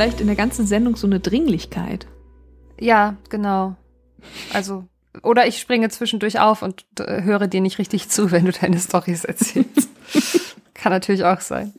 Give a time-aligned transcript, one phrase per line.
[0.00, 2.06] vielleicht in der ganzen Sendung so eine Dringlichkeit.
[2.78, 3.76] Ja, genau.
[4.50, 4.86] Also,
[5.22, 8.78] oder ich springe zwischendurch auf und äh, höre dir nicht richtig zu, wenn du deine
[8.78, 9.90] Storys erzählst.
[10.74, 11.74] Kann natürlich auch sein.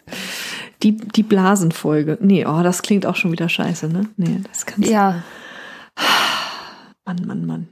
[0.84, 2.20] Die, die Blasenfolge.
[2.22, 4.08] Nee, oh, das klingt auch schon wieder scheiße, ne?
[4.18, 5.24] Nee, das kannst Ja,
[7.04, 7.68] Mann, Mann, Mann.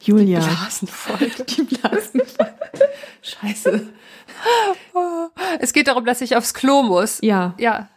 [0.00, 0.38] Julia.
[0.40, 1.44] Blasenfolge.
[1.44, 2.54] Die Blasenfolge.
[3.20, 3.88] Scheiße.
[5.58, 7.18] Es geht darum, dass ich aufs Klo muss.
[7.20, 7.54] Ja.
[7.58, 7.90] Ja.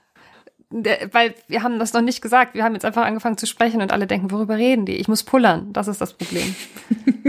[1.11, 2.55] Weil wir haben das noch nicht gesagt.
[2.55, 4.95] Wir haben jetzt einfach angefangen zu sprechen und alle denken, worüber reden die?
[4.95, 5.71] Ich muss pullern.
[5.71, 6.55] Das ist das Problem.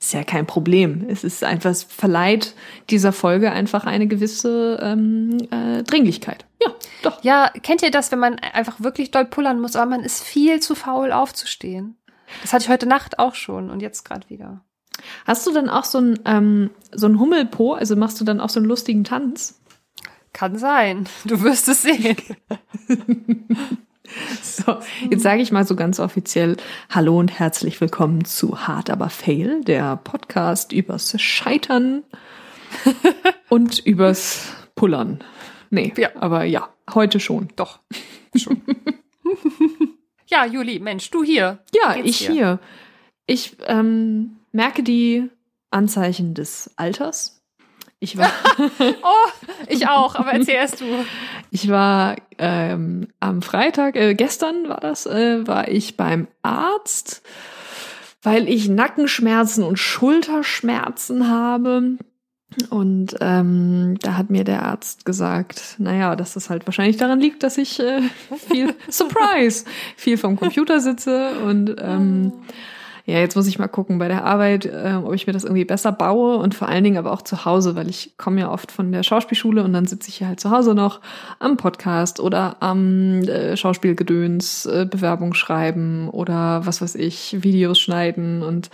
[0.00, 1.04] Ist ja kein Problem.
[1.08, 2.54] Es ist einfach, es verleiht
[2.88, 6.46] dieser Folge einfach eine gewisse ähm, äh, Dringlichkeit.
[6.62, 6.72] Ja,
[7.02, 7.22] doch.
[7.22, 10.58] Ja, kennt ihr das, wenn man einfach wirklich doll pullern muss, aber man ist viel
[10.60, 11.98] zu faul aufzustehen?
[12.40, 14.64] Das hatte ich heute Nacht auch schon und jetzt gerade wieder.
[15.26, 17.74] Hast du dann auch so ein, ähm, so ein Hummelpo?
[17.74, 19.59] Also machst du dann auch so einen lustigen Tanz?
[20.32, 21.08] Kann sein.
[21.24, 22.16] Du wirst es sehen.
[24.42, 26.56] So, jetzt sage ich mal so ganz offiziell
[26.88, 32.02] Hallo und herzlich willkommen zu Hart aber Fail, der Podcast übers Scheitern
[33.48, 35.22] und übers Pullern.
[35.70, 36.08] Nee, Ja.
[36.16, 37.50] aber ja, heute schon.
[37.54, 37.78] Doch.
[38.34, 38.60] Schon.
[40.26, 41.60] ja, Juli, Mensch, du hier.
[41.72, 42.32] Ja, ich dir?
[42.32, 42.58] hier.
[43.26, 45.30] Ich ähm, merke die
[45.70, 47.39] Anzeichen des Alters.
[48.02, 48.32] Ich war,
[49.02, 50.86] Oh, ich auch, aber erzähl erst du.
[51.50, 57.22] ich war ähm, am Freitag, äh, gestern war das, äh, war ich beim Arzt,
[58.22, 61.98] weil ich Nackenschmerzen und Schulterschmerzen habe.
[62.68, 67.44] Und ähm, da hat mir der Arzt gesagt, naja, dass das halt wahrscheinlich daran liegt,
[67.44, 68.02] dass ich äh,
[68.48, 72.32] viel, Surprise, viel vom Computer sitze und ähm,
[73.10, 75.64] ja, jetzt muss ich mal gucken bei der Arbeit, äh, ob ich mir das irgendwie
[75.64, 78.70] besser baue und vor allen Dingen aber auch zu Hause, weil ich komme ja oft
[78.70, 81.00] von der Schauspielschule und dann sitze ich hier halt zu Hause noch
[81.40, 88.42] am Podcast oder am äh, Schauspielgedöns, äh, Bewerbung schreiben oder was weiß ich, Videos schneiden
[88.42, 88.70] und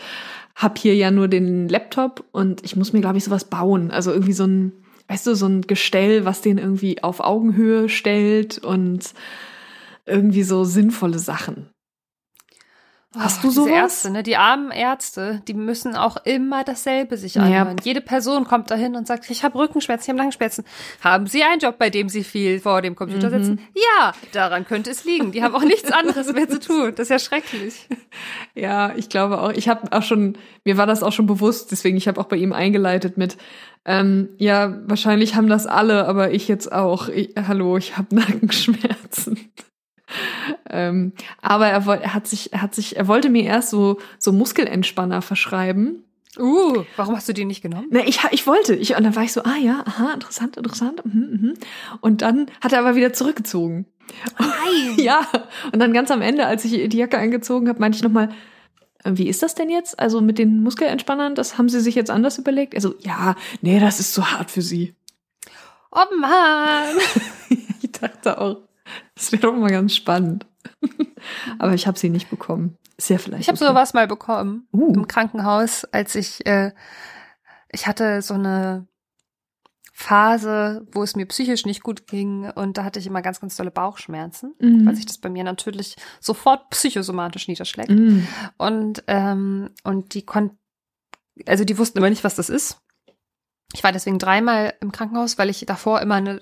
[0.55, 3.91] hab hier ja nur den Laptop und ich muss mir, glaube ich, sowas bauen.
[3.91, 4.73] Also irgendwie so ein,
[5.09, 9.13] weißt du, so ein Gestell, was den irgendwie auf Augenhöhe stellt und
[10.07, 11.69] irgendwie so sinnvolle Sachen.
[13.19, 13.73] Hast du Oh, diese sowas?
[13.73, 14.23] Ärzte, ne?
[14.23, 17.77] Die armen Ärzte, die müssen auch immer dasselbe sich anhören.
[17.83, 20.65] Jede Person kommt dahin und sagt, ich habe Rückenschmerzen, ich habe Nackenschmerzen.
[21.03, 23.43] Haben Sie einen Job, bei dem Sie viel vor dem Computer Mhm.
[23.45, 23.61] sitzen?
[23.75, 25.33] Ja, daran könnte es liegen.
[25.33, 26.93] Die haben auch nichts anderes mehr zu tun.
[26.97, 27.89] Das ist ja schrecklich.
[28.55, 29.51] Ja, ich glaube auch.
[29.51, 32.37] Ich habe auch schon, mir war das auch schon bewusst, deswegen ich habe auch bei
[32.37, 33.37] ihm eingeleitet mit,
[33.85, 37.09] ähm, ja, wahrscheinlich haben das alle, aber ich jetzt auch.
[37.11, 39.39] Ich, hallo, ich habe Nackenschmerzen.
[40.71, 41.13] Ähm,
[41.43, 45.23] aber er, er hat sich, er hat sich, er wollte mir erst so so Muskelentspanner
[45.23, 46.05] verschreiben.
[46.39, 47.87] Uh, warum hast du die nicht genommen?
[47.91, 48.75] Ne, ich, ich wollte.
[48.75, 51.03] Ich, und dann war ich so, ah ja, aha, interessant, interessant.
[51.07, 51.55] Mhm, mhm.
[52.01, 53.87] Und dann hat er aber wieder zurückgezogen.
[54.39, 54.51] Nein.
[54.99, 55.27] Ja,
[55.73, 58.31] und dann ganz am Ende, als ich die Jacke eingezogen habe, meinte ich nochmal,
[59.05, 59.99] wie ist das denn jetzt?
[59.99, 62.75] Also mit den Muskelentspannern, das haben Sie sich jetzt anders überlegt?
[62.75, 64.95] Also, ja, nee, das ist zu hart für Sie.
[65.93, 66.97] Oh Mann.
[67.83, 68.59] Ich dachte auch,
[69.15, 70.47] das wäre doch mal ganz spannend.
[71.59, 72.77] Aber ich habe sie nicht bekommen.
[72.97, 73.43] Ist ja vielleicht.
[73.43, 73.69] Ich habe okay.
[73.69, 74.93] sowas mal bekommen Uh.
[74.95, 76.73] im Krankenhaus, als ich, äh,
[77.71, 78.87] ich hatte so eine
[79.93, 83.57] Phase, wo es mir psychisch nicht gut ging und da hatte ich immer ganz, ganz
[83.57, 84.87] tolle Bauchschmerzen, Mhm.
[84.87, 87.91] weil sich das bei mir natürlich sofort psychosomatisch niederschlägt.
[87.91, 88.27] Mm.
[88.59, 90.59] Und, ähm, und die konnten,
[91.47, 92.79] also die wussten immer nicht, was das ist.
[93.73, 96.41] Ich war deswegen dreimal im Krankenhaus, weil ich davor immer eine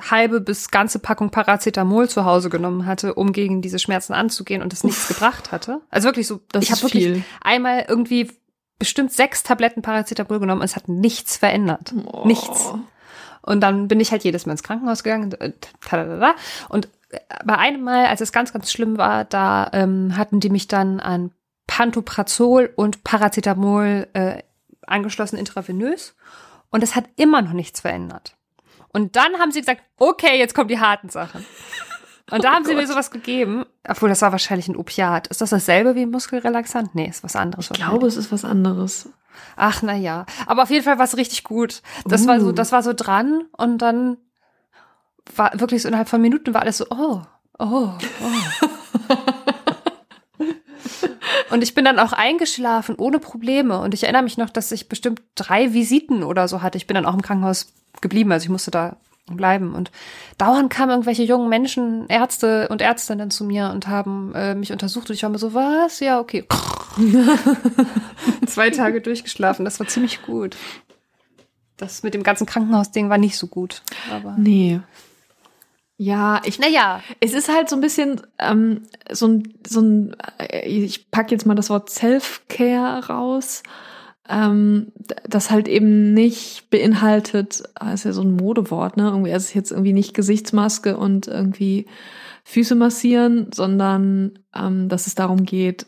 [0.00, 4.72] halbe bis ganze Packung Paracetamol zu Hause genommen hatte, um gegen diese Schmerzen anzugehen und
[4.72, 5.80] es nichts gebracht hatte.
[5.90, 7.24] Also wirklich so, Das ich habe wirklich viel.
[7.40, 8.30] einmal irgendwie
[8.78, 11.92] bestimmt sechs Tabletten Paracetamol genommen und es hat nichts verändert.
[12.06, 12.26] Oh.
[12.26, 12.72] Nichts.
[13.42, 15.32] Und dann bin ich halt jedes Mal ins Krankenhaus gegangen.
[15.32, 16.34] äh, tadadada.
[16.68, 20.50] Und äh, bei einem Mal, als es ganz, ganz schlimm war, da ähm, hatten die
[20.50, 21.32] mich dann an
[21.66, 24.42] Pantoprazol und Paracetamol äh,
[24.86, 26.14] angeschlossen intravenös.
[26.70, 28.36] Und es hat immer noch nichts verändert.
[28.92, 31.44] Und dann haben sie gesagt, okay, jetzt kommen die harten Sachen.
[32.30, 35.26] Und da haben sie mir sowas gegeben, obwohl das war wahrscheinlich ein Opiat.
[35.28, 36.94] Ist das dasselbe wie ein Muskelrelaxant?
[36.94, 37.70] Nee, ist was anderes.
[37.70, 39.10] Ich glaube, es ist was anderes.
[39.56, 40.26] Ach, na ja.
[40.46, 41.82] Aber auf jeden Fall war es richtig gut.
[42.04, 42.52] Das war so, Uh.
[42.52, 44.16] das war so dran und dann
[45.36, 47.22] war wirklich so innerhalb von Minuten war alles so, oh,
[47.58, 47.98] oh, oh.
[51.50, 53.80] und ich bin dann auch eingeschlafen ohne Probleme.
[53.80, 56.78] Und ich erinnere mich noch, dass ich bestimmt drei Visiten oder so hatte.
[56.78, 58.96] Ich bin dann auch im Krankenhaus geblieben, also ich musste da
[59.36, 59.74] bleiben.
[59.74, 59.90] Und
[60.38, 65.10] dauernd kamen irgendwelche jungen Menschen, Ärzte und Ärztinnen zu mir und haben äh, mich untersucht.
[65.10, 66.00] Und ich war mir so, was?
[66.00, 66.44] Ja, okay.
[68.46, 69.64] Zwei Tage durchgeschlafen.
[69.64, 70.56] Das war ziemlich gut.
[71.76, 73.82] Das mit dem ganzen Krankenhausding war nicht so gut.
[74.10, 74.80] Aber Nee.
[76.00, 76.60] Ja, ich.
[76.60, 77.02] Naja.
[77.18, 81.44] Es ist halt so ein bisschen ähm, so ein, so ein, äh, ich pack jetzt
[81.44, 83.64] mal das Wort Self-Care raus,
[84.28, 84.92] ähm,
[85.28, 89.08] das halt eben nicht beinhaltet, das ist ja so ein Modewort, ne?
[89.08, 91.86] Irgendwie, es ist jetzt irgendwie nicht Gesichtsmaske und irgendwie
[92.44, 95.86] Füße massieren, sondern ähm, dass es darum geht,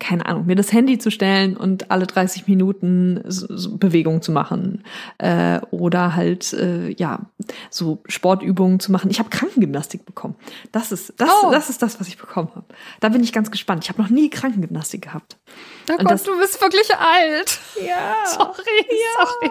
[0.00, 4.82] keine Ahnung, mir das Handy zu stellen und alle 30 Minuten so, Bewegungen zu machen
[5.18, 7.20] äh, oder halt äh, ja
[7.70, 9.10] so Sportübungen zu machen.
[9.10, 10.34] Ich habe Krankengymnastik bekommen.
[10.72, 11.50] Das ist das, Oh.
[11.50, 12.64] das ist das, was ich bekommen habe.
[13.00, 13.84] Da bin ich ganz gespannt.
[13.84, 15.36] Ich habe noch nie Krankengymnastik gehabt.
[15.88, 17.60] Oh Und Gott, das- du bist wirklich alt.
[17.86, 18.86] Ja, Sorry,
[19.18, 19.50] sorry.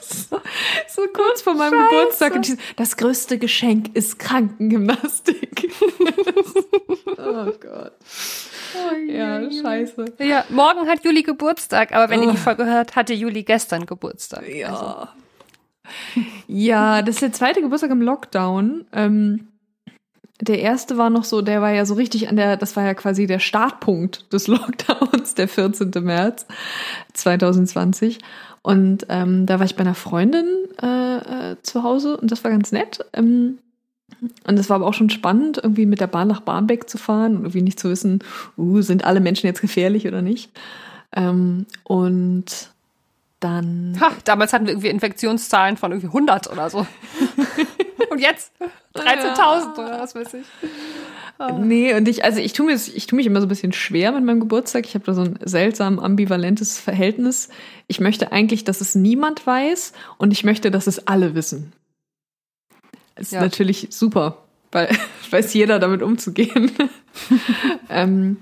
[0.00, 0.40] so,
[0.88, 2.34] so kurz vor meinem Geburtstag.
[2.34, 5.70] Und ich, das größte Geschenk ist Krankengymnastik.
[7.18, 7.92] oh Gott.
[9.08, 10.04] Ja, scheiße.
[10.18, 12.40] Ja, morgen hat Juli Geburtstag, aber wenn ihr die Oh.
[12.40, 14.48] Folge hört, hatte Juli gestern Geburtstag.
[14.48, 15.12] Ja.
[16.46, 18.84] Ja, das ist der zweite Geburtstag im Lockdown.
[18.92, 19.48] Ähm,
[20.40, 22.94] der erste war noch so, der war ja so richtig an der, das war ja
[22.94, 25.90] quasi der Startpunkt des Lockdowns, der 14.
[26.02, 26.46] März
[27.14, 28.18] 2020.
[28.62, 30.46] Und ähm, da war ich bei einer Freundin
[30.82, 31.16] äh,
[31.52, 33.00] äh, zu Hause und das war ganz nett.
[33.14, 33.58] Ähm,
[34.46, 37.36] und es war aber auch schon spannend, irgendwie mit der Bahn nach Barmbek zu fahren
[37.36, 38.20] und irgendwie nicht zu wissen,
[38.56, 40.50] uh, sind alle Menschen jetzt gefährlich oder nicht.
[41.12, 42.70] Ähm, und
[43.40, 46.86] dann Ha, damals hatten wir irgendwie Infektionszahlen von irgendwie 100 oder so.
[48.10, 48.52] Und jetzt
[48.94, 50.46] 13.000 oder was weiß ich.
[51.58, 54.12] Nee, und ich, also ich tue mir, ich tue mich immer so ein bisschen schwer
[54.12, 54.84] mit meinem Geburtstag.
[54.84, 57.48] Ich habe da so ein seltsam ambivalentes Verhältnis.
[57.86, 61.72] Ich möchte eigentlich, dass es niemand weiß und ich möchte, dass es alle wissen.
[63.20, 63.40] Ist Ja.
[63.40, 64.38] natürlich super,
[64.72, 64.88] weil
[65.30, 66.72] weiß jeder damit umzugehen.
[67.88, 68.38] ähm,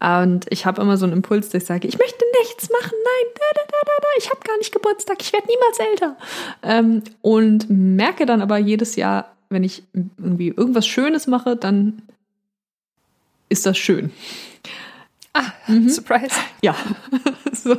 [0.00, 3.32] und ich habe immer so einen Impuls, dass ich sage, ich möchte nichts machen, nein,
[3.34, 6.16] da, da, da, da, ich habe gar nicht Geburtstag, ich werde niemals älter.
[6.62, 12.02] Ähm, und merke dann aber jedes Jahr, wenn ich irgendwie irgendwas Schönes mache, dann
[13.48, 14.10] ist das schön.
[15.32, 15.88] Ah, Mhm.
[15.88, 16.34] Surprise.
[16.62, 16.74] Ja.
[17.52, 17.76] so.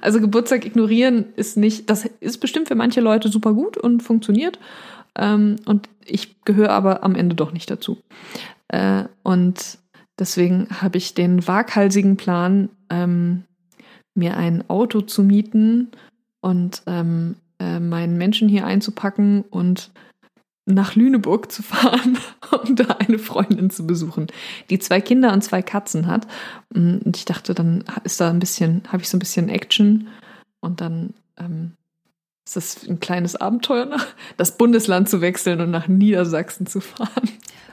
[0.00, 4.58] Also Geburtstag ignorieren ist nicht, das ist bestimmt für manche Leute super gut und funktioniert.
[5.18, 7.98] Ähm, und ich gehöre aber am Ende doch nicht dazu.
[8.68, 9.78] Äh, und
[10.18, 13.44] deswegen habe ich den waghalsigen Plan, ähm,
[14.14, 15.90] mir ein Auto zu mieten
[16.40, 19.90] und ähm, äh, meinen Menschen hier einzupacken und
[20.66, 22.18] nach Lüneburg zu fahren,
[22.50, 24.26] um da eine Freundin zu besuchen,
[24.70, 26.26] die zwei Kinder und zwei Katzen hat.
[26.74, 30.08] Und ich dachte, dann ist da ein bisschen, habe ich so ein bisschen Action
[30.60, 31.72] und dann ähm,
[32.44, 34.06] ist das ein kleines Abenteuer, nach-
[34.36, 37.30] das Bundesland zu wechseln und nach Niedersachsen zu fahren.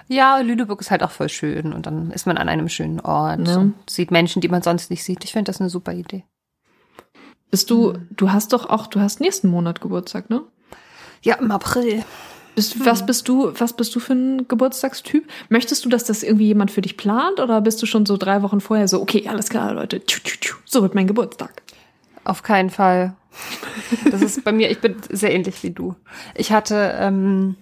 [0.08, 3.48] Ja, Lüneburg ist halt auch voll schön und dann ist man an einem schönen Ort
[3.48, 3.58] Ja.
[3.58, 5.24] und sieht Menschen, die man sonst nicht sieht.
[5.24, 6.24] Ich finde das eine super Idee.
[7.52, 10.42] Bist du, du hast doch auch, du hast nächsten Monat Geburtstag, ne?
[11.22, 12.04] Ja, im April.
[12.56, 15.28] Bist, Was bist du, was bist du für ein Geburtstagstyp?
[15.50, 18.42] Möchtest du, dass das irgendwie jemand für dich plant oder bist du schon so drei
[18.42, 21.62] Wochen vorher so, okay, alles klar, Leute, tschu, tschu, tschu, so wird mein Geburtstag?
[22.30, 23.16] Auf keinen Fall.
[24.12, 25.96] Das ist bei mir, ich bin sehr ähnlich wie du.
[26.36, 27.56] Ich hatte, ähm,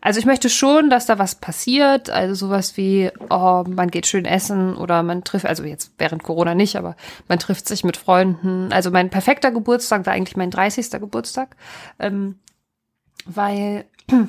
[0.00, 4.24] also ich möchte schon, dass da was passiert, also sowas wie, oh, man geht schön
[4.24, 6.94] essen oder man trifft, also jetzt während Corona nicht, aber
[7.26, 8.72] man trifft sich mit Freunden.
[8.72, 10.88] Also mein perfekter Geburtstag war eigentlich mein 30.
[10.92, 11.56] Geburtstag,
[11.98, 12.38] ähm,
[13.26, 13.84] weil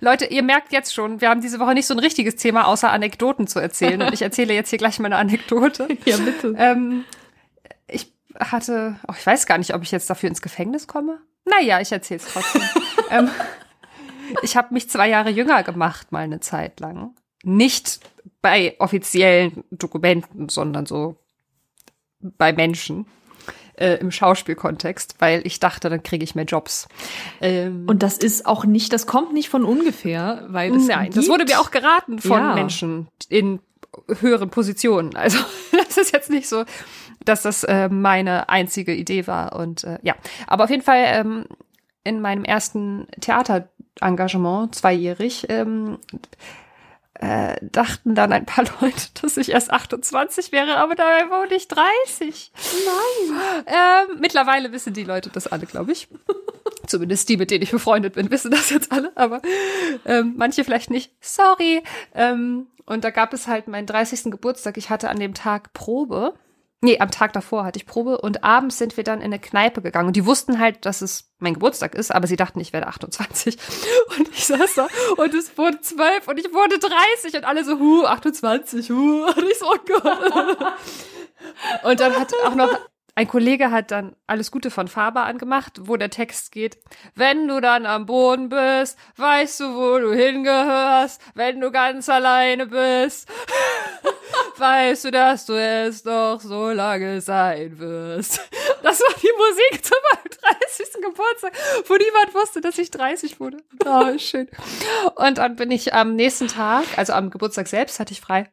[0.00, 2.90] Leute, ihr merkt jetzt schon, wir haben diese Woche nicht so ein richtiges Thema, außer
[2.90, 4.02] Anekdoten zu erzählen.
[4.02, 5.88] Und ich erzähle jetzt hier gleich mal eine Anekdote.
[6.04, 6.54] Ja, bitte.
[6.58, 7.04] Ähm,
[7.88, 11.18] ich hatte, oh, ich weiß gar nicht, ob ich jetzt dafür ins Gefängnis komme.
[11.44, 12.62] Naja, ich erzähle es trotzdem.
[13.10, 13.30] ähm,
[14.42, 17.14] ich habe mich zwei Jahre jünger gemacht, mal eine Zeit lang.
[17.42, 18.00] Nicht
[18.40, 21.16] bei offiziellen Dokumenten, sondern so
[22.20, 23.06] bei Menschen
[23.76, 26.88] äh, im Schauspielkontext, weil ich dachte, dann kriege ich mehr Jobs.
[27.40, 31.28] Ähm, Und das ist auch nicht, das kommt nicht von ungefähr, weil es Nein, das
[31.28, 32.54] wurde mir auch geraten von Ja.
[32.54, 33.60] Menschen in
[34.20, 35.14] höheren Positionen.
[35.16, 35.38] Also
[35.72, 36.64] das ist jetzt nicht so,
[37.24, 39.54] dass das äh, meine einzige Idee war.
[39.56, 40.14] Und äh, ja,
[40.46, 41.44] aber auf jeden Fall ähm,
[42.04, 45.98] in meinem ersten Theaterengagement, zweijährig, ähm,
[47.22, 51.68] äh, dachten dann ein paar Leute, dass ich erst 28 wäre, aber dabei wurde ich
[51.68, 52.52] 30.
[52.84, 53.64] Nein.
[53.66, 56.08] Ähm, mittlerweile wissen die Leute das alle, glaube ich.
[56.88, 59.40] Zumindest die, mit denen ich befreundet bin, wissen das jetzt alle, aber
[60.04, 61.12] ähm, manche vielleicht nicht.
[61.20, 61.84] Sorry.
[62.12, 64.24] Ähm, und da gab es halt meinen 30.
[64.24, 64.76] Geburtstag.
[64.76, 66.34] Ich hatte an dem Tag Probe.
[66.84, 69.82] Nee, am Tag davor hatte ich Probe und abends sind wir dann in eine Kneipe
[69.82, 70.08] gegangen.
[70.08, 73.56] Und die wussten halt, dass es mein Geburtstag ist, aber sie dachten, ich werde 28.
[74.18, 77.78] Und ich saß da und es wurde 12 und ich wurde 30 und alle so,
[77.78, 79.24] hu, 28, hu.
[79.24, 80.74] Und ich so, oh Gott.
[81.84, 82.78] Und dann hat auch noch
[83.14, 86.78] ein Kollege hat dann alles Gute von Faber angemacht, wo der Text geht,
[87.14, 92.66] wenn du dann am Boden bist, weißt du, wo du hingehörst, wenn du ganz alleine
[92.66, 93.28] bist,
[94.56, 98.40] weißt du, dass du es doch so lange sein wirst.
[98.82, 101.02] Das war die Musik zu meinem 30.
[101.02, 101.52] Geburtstag,
[101.86, 103.58] wo niemand wusste, dass ich 30 wurde.
[103.84, 104.48] Oh, schön.
[105.16, 108.50] Und dann bin ich am nächsten Tag, also am Geburtstag selbst hatte ich frei,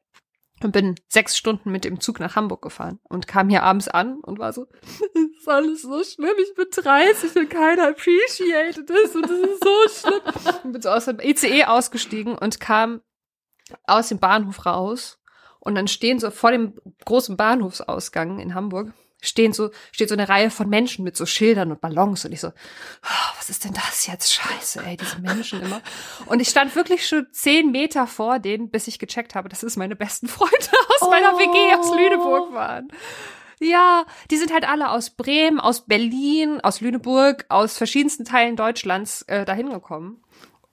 [0.63, 4.19] und bin sechs Stunden mit dem Zug nach Hamburg gefahren und kam hier abends an
[4.21, 4.65] und war so,
[5.13, 9.63] das ist alles so schlimm, ich bin 30 und keiner appreciated this und das ist
[9.63, 10.21] so schlimm.
[10.63, 13.01] Und bin so aus dem ICE ausgestiegen und kam
[13.85, 15.19] aus dem Bahnhof raus
[15.59, 16.73] und dann stehen so vor dem
[17.05, 21.71] großen Bahnhofsausgang in Hamburg stehen so, steht so eine Reihe von Menschen mit so Schildern
[21.71, 24.33] und Ballons und ich so, oh, was ist denn das jetzt?
[24.33, 25.81] Scheiße, ey, diese Menschen immer.
[26.25, 29.77] Und ich stand wirklich schon zehn Meter vor denen, bis ich gecheckt habe, dass es
[29.77, 31.09] meine besten Freunde aus oh.
[31.09, 32.89] meiner WG aus Lüneburg waren.
[33.59, 39.23] Ja, die sind halt alle aus Bremen, aus Berlin, aus Lüneburg, aus verschiedensten Teilen Deutschlands
[39.23, 40.23] äh, dahin gekommen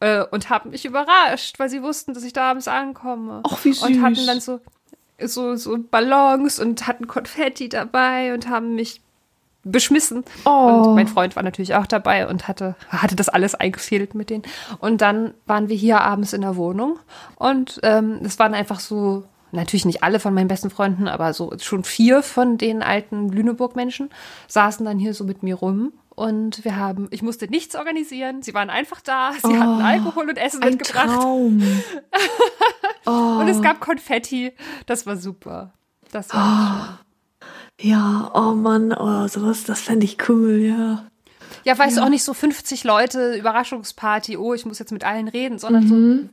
[0.00, 3.42] äh, und haben mich überrascht, weil sie wussten, dass ich da abends ankomme.
[3.44, 3.82] Ach, wie süß.
[3.82, 4.60] Und hatten dann so,
[5.25, 9.00] so, so Ballons und hatten Konfetti dabei und haben mich
[9.64, 10.25] beschmissen.
[10.44, 10.50] Oh.
[10.50, 14.44] Und mein Freund war natürlich auch dabei und hatte, hatte das alles eingefädelt mit denen.
[14.78, 16.99] Und dann waren wir hier abends in der Wohnung
[17.37, 21.52] und ähm, es waren einfach so, natürlich nicht alle von meinen besten Freunden, aber so
[21.58, 24.11] schon vier von den alten Lüneburg-Menschen
[24.46, 28.42] saßen dann hier so mit mir rum und wir haben, ich musste nichts organisieren.
[28.42, 29.32] Sie waren einfach da.
[29.32, 31.08] Sie oh, hatten Alkohol und Essen ein mitgebracht.
[31.08, 31.62] Traum.
[33.06, 33.40] oh.
[33.40, 34.52] Und es gab Konfetti.
[34.87, 35.75] Das war super.
[36.11, 37.06] Das war oh.
[37.80, 41.06] Ja, oh Mann, oh, sowas, das fände ich cool, ja.
[41.64, 42.02] Ja, weißt ja.
[42.02, 45.85] du auch nicht so 50 Leute, Überraschungsparty, oh, ich muss jetzt mit allen reden, sondern
[45.85, 46.30] mhm.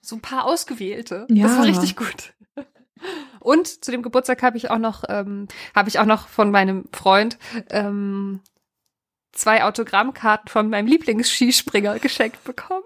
[0.00, 1.26] so, so ein paar Ausgewählte.
[1.28, 1.48] Ja.
[1.48, 2.34] Das war richtig gut.
[3.40, 6.84] Und zu dem Geburtstag habe ich auch noch, ähm, habe ich auch noch von meinem
[6.92, 7.38] Freund
[7.70, 8.40] ähm,
[9.32, 12.84] zwei Autogrammkarten von meinem Lieblingsskispringer geschenkt bekommen.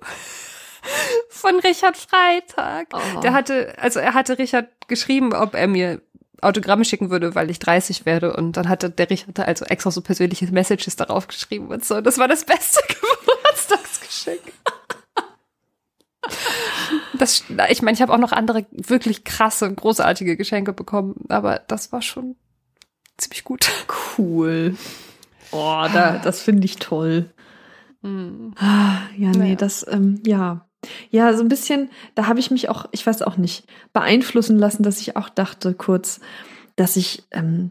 [1.29, 2.89] Von Richard Freitag.
[2.93, 3.21] Oh.
[3.21, 6.03] Der hatte, also er hatte Richard geschrieben, ob er mir
[6.41, 8.35] Autogramme schicken würde, weil ich 30 werde.
[8.35, 12.01] Und dann hatte der Richard also extra so persönliche Messages darauf geschrieben und so.
[12.01, 14.41] Das war das beste Geburtstagsgeschenk.
[17.15, 21.93] Das, ich meine, ich habe auch noch andere wirklich krasse, großartige Geschenke bekommen, aber das
[21.93, 22.37] war schon
[23.17, 23.69] ziemlich gut.
[24.19, 24.77] Cool.
[25.53, 27.31] Oh, da, das finde ich toll.
[28.03, 28.55] Mhm.
[28.61, 29.55] Ja, nee, naja.
[29.55, 30.67] das, ähm, ja.
[31.11, 34.83] Ja, so ein bisschen, da habe ich mich auch, ich weiß auch nicht, beeinflussen lassen,
[34.83, 36.21] dass ich auch dachte kurz,
[36.75, 37.71] dass ich ähm,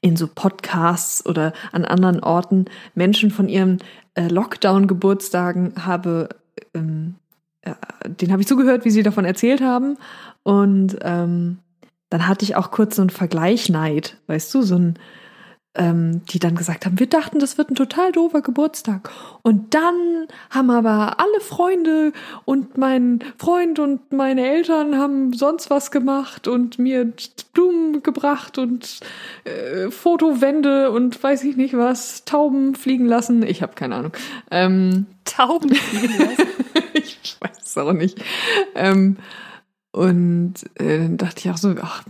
[0.00, 3.78] in so Podcasts oder an anderen Orten Menschen von ihren
[4.14, 6.30] äh, Lockdown-Geburtstagen habe,
[6.74, 7.14] ähm,
[7.62, 7.74] äh,
[8.08, 9.96] den habe ich zugehört, wie sie davon erzählt haben.
[10.42, 11.58] Und ähm,
[12.10, 14.98] dann hatte ich auch kurz so einen Vergleichneid, weißt du, so ein,
[15.74, 19.10] ähm, die dann gesagt haben, wir dachten, das wird ein total doofer Geburtstag.
[19.42, 22.12] Und dann haben aber alle Freunde
[22.44, 27.12] und mein Freund und meine Eltern haben sonst was gemacht und mir
[27.52, 29.00] Blumen gebracht und
[29.44, 33.42] äh, Fotowände und weiß ich nicht was, Tauben fliegen lassen.
[33.42, 34.12] Ich habe keine Ahnung.
[34.50, 36.48] Ähm, Tauben fliegen lassen?
[36.94, 38.22] ich weiß es auch nicht.
[38.74, 39.18] Ähm,
[39.92, 42.04] und äh, dann dachte ich auch so, ach,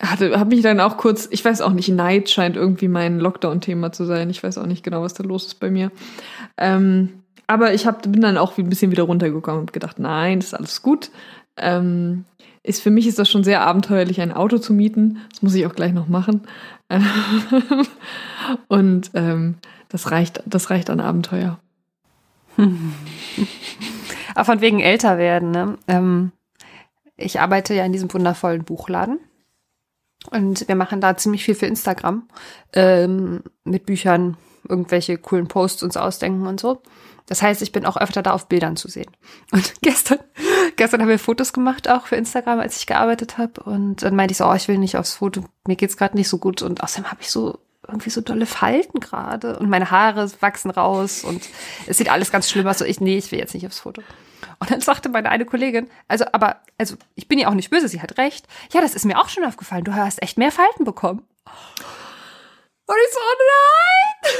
[0.00, 3.92] hatte, habe mich dann auch kurz, ich weiß auch nicht, Neid scheint irgendwie mein Lockdown-Thema
[3.92, 4.30] zu sein.
[4.30, 5.92] Ich weiß auch nicht genau, was da los ist bei mir.
[6.56, 7.10] Ähm,
[7.46, 10.54] aber ich hab, bin dann auch ein bisschen wieder runtergekommen und gedacht, nein, das ist
[10.54, 11.10] alles gut.
[11.56, 12.24] Ähm,
[12.62, 15.18] ist für mich ist das schon sehr abenteuerlich, ein Auto zu mieten.
[15.30, 16.42] Das muss ich auch gleich noch machen.
[18.68, 19.56] und ähm,
[19.90, 21.58] das reicht, das reicht an Abenteuer.
[24.34, 25.76] Aber von wegen älter werden, ne?
[25.86, 26.32] Ähm,
[27.16, 29.20] ich arbeite ja in diesem wundervollen Buchladen.
[30.30, 32.28] Und wir machen da ziemlich viel für Instagram
[32.72, 36.82] ähm, mit Büchern, irgendwelche coolen Posts uns ausdenken und so.
[37.26, 39.10] Das heißt, ich bin auch öfter da auf Bildern zu sehen.
[39.52, 40.18] Und gestern,
[40.76, 43.62] gestern haben wir Fotos gemacht auch für Instagram, als ich gearbeitet habe.
[43.62, 46.28] Und dann meinte ich so, oh, ich will nicht aufs Foto, mir geht's gerade nicht
[46.28, 46.62] so gut.
[46.62, 51.22] Und außerdem habe ich so irgendwie so dolle Falten gerade und meine Haare wachsen raus
[51.22, 51.42] und
[51.86, 52.78] es sieht alles ganz schlimm aus.
[52.78, 54.02] So ich, nee, ich will jetzt nicht aufs Foto.
[54.58, 57.88] Und dann sagte meine eine Kollegin, also, aber, also, ich bin ja auch nicht böse,
[57.88, 58.46] sie hat recht.
[58.72, 59.84] Ja, das ist mir auch schon aufgefallen.
[59.84, 61.26] Du hast echt mehr Falten bekommen.
[62.86, 63.36] Und ich so, oh
[64.22, 64.34] nein!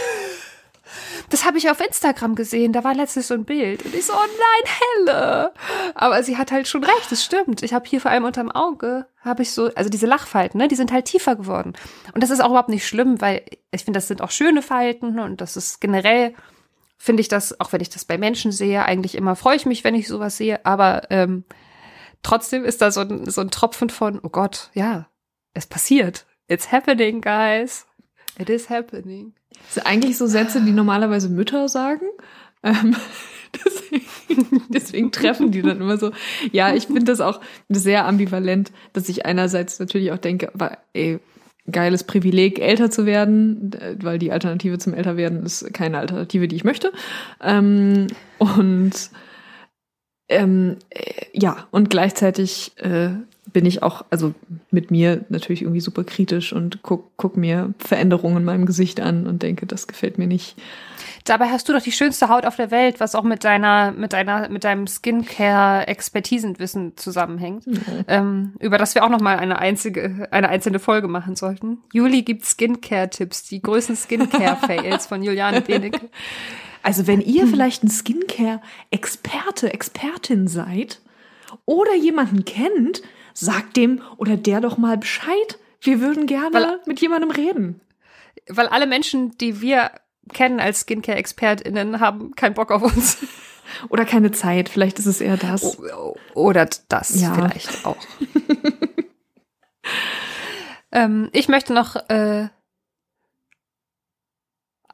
[1.31, 3.85] Das habe ich auf Instagram gesehen, da war letztens so ein Bild.
[3.85, 4.73] Und ich so, oh nein,
[5.07, 5.53] helle!
[5.95, 7.63] Aber sie hat halt schon recht, das stimmt.
[7.63, 10.77] Ich habe hier vor allem unterm Auge, habe ich so, also diese Lachfalten, ne, die
[10.77, 11.73] sind halt tiefer geworden.
[12.13, 15.19] Und das ist auch überhaupt nicht schlimm, weil ich finde, das sind auch schöne Falten
[15.19, 16.35] und das ist generell
[17.05, 19.85] finde ich das, auch wenn ich das bei Menschen sehe, eigentlich immer freue ich mich,
[19.85, 21.45] wenn ich sowas sehe, aber ähm,
[22.23, 25.07] trotzdem ist da so ein, so ein Tropfen von, oh Gott, ja,
[25.53, 26.25] es passiert.
[26.49, 27.85] It's happening, guys.
[28.39, 29.35] It is happening.
[29.51, 32.07] Das sind eigentlich so Sätze, die normalerweise Mütter sagen.
[32.63, 32.97] Ähm,
[33.67, 36.11] deswegen, deswegen treffen die dann immer so.
[36.53, 41.21] Ja, ich finde das auch sehr ambivalent, dass ich einerseits natürlich auch denke, aber ey,
[41.71, 46.65] geiles Privileg, älter zu werden, weil die Alternative zum Älterwerden ist keine Alternative, die ich
[46.65, 46.93] möchte.
[47.43, 49.11] Ähm, und
[50.29, 53.11] ähm, äh, ja, und gleichzeitig äh,
[53.53, 54.35] bin ich auch, also
[54.71, 59.27] mit mir natürlich irgendwie super kritisch und guck, guck mir Veränderungen in meinem Gesicht an
[59.27, 60.57] und denke, das gefällt mir nicht.
[61.25, 64.13] Dabei hast du doch die schönste Haut auf der Welt, was auch mit deiner, mit
[64.13, 68.05] deiner, mit deinem Skincare-Expertisenwissen zusammenhängt, mhm.
[68.09, 71.79] ähm, über das wir auch noch mal eine einzige, eine einzelne Folge machen sollten.
[71.95, 76.11] Juli gibt Skincare-Tipps, die größten Skincare-Fails von Juliane Benecke.
[76.83, 81.01] Also wenn ihr vielleicht ein Skincare-Experte, Expertin seid
[81.65, 83.01] oder jemanden kennt,
[83.33, 85.59] sagt dem oder der doch mal Bescheid.
[85.81, 87.81] Wir würden gerne weil, mit jemandem reden.
[88.49, 89.91] Weil alle Menschen, die wir
[90.33, 93.19] kennen als Skincare-ExpertInnen, haben keinen Bock auf uns.
[93.89, 95.79] Oder keine Zeit, vielleicht ist es eher das.
[96.35, 97.35] Oder das ja.
[97.35, 97.97] vielleicht auch.
[100.93, 102.49] ähm, ich möchte noch, äh,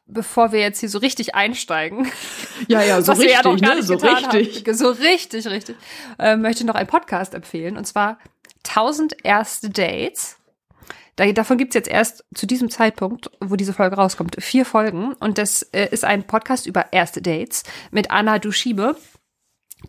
[0.06, 2.10] bevor wir jetzt hier so richtig einsteigen.
[2.68, 3.82] Ja, ja, so richtig, ja ne?
[3.82, 4.66] so richtig.
[4.66, 5.76] Haben, so richtig, richtig.
[6.18, 8.18] Äh, möchte ich noch einen Podcast empfehlen und zwar
[8.68, 10.39] 1000 erste Dates.
[11.20, 15.12] Da, davon gibt's jetzt erst zu diesem Zeitpunkt, wo diese Folge rauskommt, vier Folgen.
[15.20, 18.96] Und das äh, ist ein Podcast über erste Dates mit Anna Duschibe,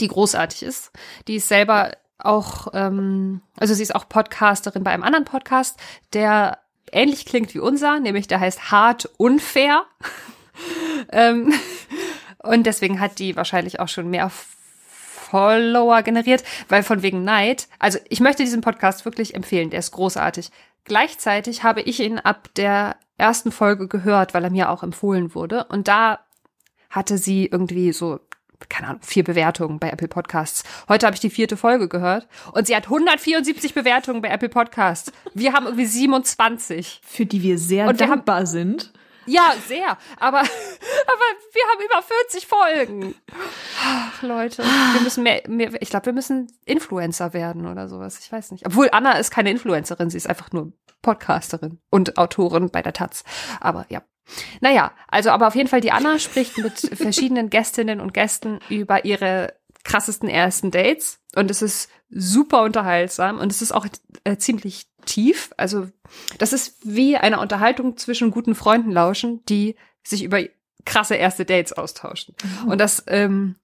[0.02, 0.92] die großartig ist.
[1.30, 5.80] Die ist selber auch, ähm, also sie ist auch Podcasterin bei einem anderen Podcast,
[6.12, 6.58] der
[6.92, 9.86] ähnlich klingt wie unser, nämlich der heißt Hart Unfair.
[11.14, 11.54] ähm,
[12.40, 14.30] und deswegen hat die wahrscheinlich auch schon mehr
[15.32, 17.70] Follower generiert, weil von wegen Neid.
[17.80, 20.52] Also ich möchte diesen Podcast wirklich empfehlen, der ist großartig.
[20.84, 25.66] Gleichzeitig habe ich ihn ab der ersten Folge gehört, weil er mir auch empfohlen wurde.
[25.66, 26.20] Und da
[26.90, 28.20] hatte sie irgendwie so,
[28.68, 30.64] keine Ahnung, vier Bewertungen bei Apple Podcasts.
[30.90, 35.12] Heute habe ich die vierte Folge gehört und sie hat 174 Bewertungen bei Apple Podcasts.
[35.34, 37.02] Wir haben irgendwie 27.
[37.06, 38.92] Für die wir sehr und dankbar haben, sind.
[39.32, 39.98] Ja, sehr.
[40.18, 43.16] Aber, aber wir haben über 40 Folgen.
[43.82, 48.20] Ach, Leute, wir müssen mehr, mehr ich glaube, wir müssen Influencer werden oder sowas.
[48.20, 48.66] Ich weiß nicht.
[48.66, 53.24] Obwohl Anna ist keine Influencerin, sie ist einfach nur Podcasterin und Autorin bei der Taz.
[53.62, 54.02] Aber ja.
[54.60, 59.06] Naja, also aber auf jeden Fall die Anna spricht mit verschiedenen Gästinnen und Gästen über
[59.06, 63.88] ihre krassesten ersten Dates und es ist super unterhaltsam und es ist auch
[64.24, 65.52] äh, ziemlich tief.
[65.58, 65.88] Also
[66.38, 70.42] das ist wie eine Unterhaltung zwischen guten Freunden lauschen, die sich über
[70.86, 72.36] krasse erste Dates austauschen.
[72.66, 72.72] Oh.
[72.72, 73.56] Und das ähm,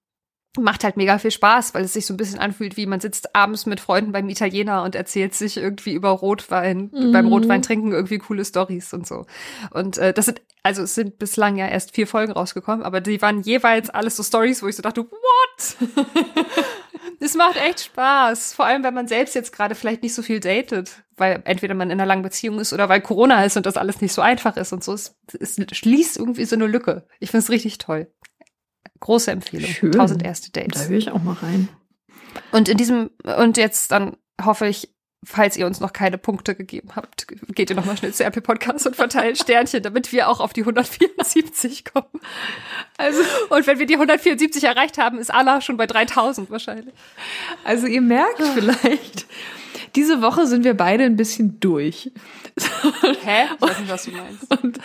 [0.58, 3.34] macht halt mega viel Spaß, weil es sich so ein bisschen anfühlt, wie man sitzt
[3.34, 7.12] abends mit Freunden beim Italiener und erzählt sich irgendwie über Rotwein, mhm.
[7.12, 9.26] beim Rotwein trinken irgendwie coole Stories und so.
[9.70, 13.22] Und äh, das sind, also es sind bislang ja erst vier Folgen rausgekommen, aber die
[13.22, 15.76] waren jeweils alles so Stories, wo ich so dachte, what?
[17.20, 18.54] Es macht echt Spaß.
[18.54, 21.90] Vor allem, wenn man selbst jetzt gerade vielleicht nicht so viel datet, weil entweder man
[21.90, 24.56] in einer langen Beziehung ist oder weil Corona ist und das alles nicht so einfach
[24.56, 24.92] ist und so.
[24.92, 27.06] Es, es schließt irgendwie so eine Lücke.
[27.18, 28.12] Ich finde es richtig toll.
[29.00, 29.70] Große Empfehlung.
[29.70, 29.92] Schön.
[29.92, 30.84] 1000 erste Dates.
[30.84, 31.68] Da will ich auch mal rein.
[32.52, 34.88] Und in diesem, und jetzt dann hoffe ich,
[35.24, 38.42] falls ihr uns noch keine Punkte gegeben habt, geht ihr noch mal schnell zu Apple
[38.42, 42.20] Podcast und verteilt Sternchen, damit wir auch auf die 174 kommen.
[42.96, 46.94] Also, und wenn wir die 174 erreicht haben, ist Allah schon bei 3000 wahrscheinlich.
[47.64, 49.26] Also ihr merkt vielleicht,
[49.96, 52.10] diese Woche sind wir beide ein bisschen durch.
[53.22, 53.44] Hä?
[53.54, 54.62] Ich weiß nicht, was du meinst.
[54.62, 54.78] Und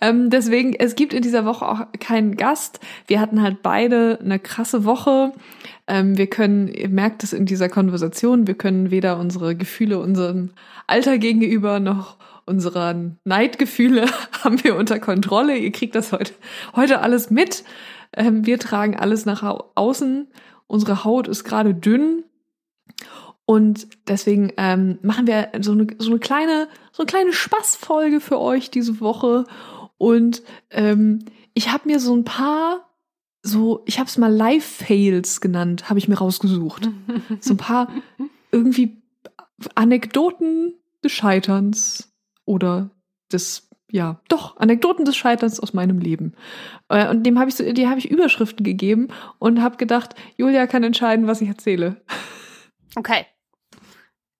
[0.00, 2.80] ähm, deswegen, es gibt in dieser Woche auch keinen Gast.
[3.06, 5.32] Wir hatten halt beide eine krasse Woche.
[5.86, 10.50] Ähm, wir können, ihr merkt es in dieser Konversation, wir können weder unsere Gefühle unserem
[10.86, 14.06] Alter gegenüber noch unserer Neidgefühle
[14.44, 15.56] haben wir unter Kontrolle.
[15.56, 16.34] Ihr kriegt das heute,
[16.76, 17.64] heute alles mit.
[18.16, 19.42] Ähm, wir tragen alles nach
[19.74, 20.28] außen.
[20.66, 22.24] Unsere Haut ist gerade dünn.
[23.46, 28.40] Und deswegen ähm, machen wir so eine, so eine kleine, so eine kleine Spaßfolge für
[28.40, 29.44] euch diese Woche.
[29.98, 32.88] Und ähm, ich habe mir so ein paar
[33.46, 36.88] so, ich habe es mal Live-Fails genannt, habe ich mir rausgesucht.
[37.40, 37.88] so ein paar
[38.50, 39.02] irgendwie
[39.74, 42.12] Anekdoten des Scheiterns
[42.46, 42.90] oder
[43.30, 46.34] des, ja, doch, Anekdoten des Scheiterns aus meinem Leben.
[46.88, 50.66] Äh, und dem habe ich so, die habe ich Überschriften gegeben und habe gedacht, Julia
[50.66, 52.02] kann entscheiden, was ich erzähle.
[52.96, 53.26] Okay.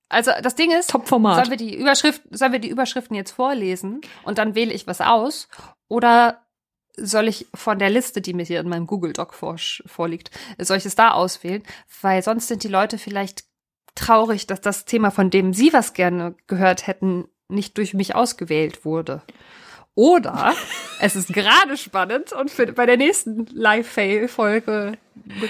[0.08, 1.36] Also das Ding ist, Top-Format.
[1.36, 5.00] Sollen wir die Überschrift, sollen wir die Überschriften jetzt vorlesen und dann wähle ich was
[5.00, 5.48] aus?
[5.88, 6.44] Oder
[6.96, 10.76] soll ich von der Liste, die mir hier in meinem Google Doc vor, vorliegt, soll
[10.76, 11.62] ich es da auswählen?
[12.02, 13.44] Weil sonst sind die Leute vielleicht
[13.94, 18.84] traurig, dass das Thema, von dem sie was gerne gehört hätten, nicht durch mich ausgewählt
[18.84, 19.22] wurde.
[19.96, 20.54] Oder
[21.00, 24.98] es ist gerade spannend und für, bei der nächsten Live-Fail-Folge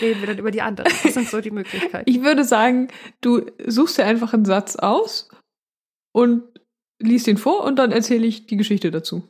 [0.01, 0.93] reden wir dann über die anderen.
[1.03, 2.09] Das sind so die Möglichkeiten.
[2.09, 2.89] Ich würde sagen,
[3.23, 5.31] du suchst dir einfach einen Satz aus
[6.13, 6.43] und
[6.99, 9.27] liest ihn vor und dann erzähle ich die Geschichte dazu.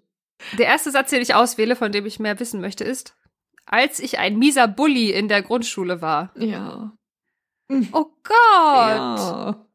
[0.59, 3.17] Der erste Satz, den ich auswähle, von dem ich mehr wissen möchte, ist,
[3.67, 6.33] als ich ein mieser Bully in der Grundschule war.
[6.37, 6.93] Ja.
[7.93, 8.35] Oh Gott!
[8.37, 9.67] Ja.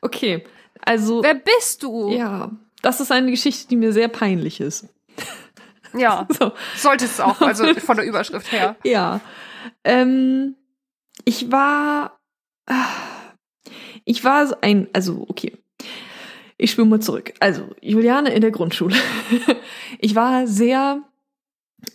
[0.00, 0.44] Okay,
[0.80, 1.22] also.
[1.22, 2.10] Wer bist du?
[2.10, 2.50] Ja,
[2.82, 4.88] das ist eine Geschichte, die mir sehr peinlich ist.
[5.96, 6.52] Ja, So.
[6.76, 8.76] sollte es auch, also von der Überschrift her.
[8.84, 9.20] Ja.
[9.84, 10.56] Ähm,
[11.24, 12.20] ich war.
[12.66, 12.74] äh,
[14.04, 14.88] Ich war so ein.
[14.92, 15.56] Also, okay.
[16.56, 17.32] Ich spüre mal zurück.
[17.40, 18.96] Also, Juliane in der Grundschule.
[19.98, 21.02] Ich war sehr.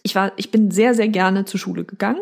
[0.04, 2.22] Ich war, ich bin sehr, sehr gerne zur Schule gegangen.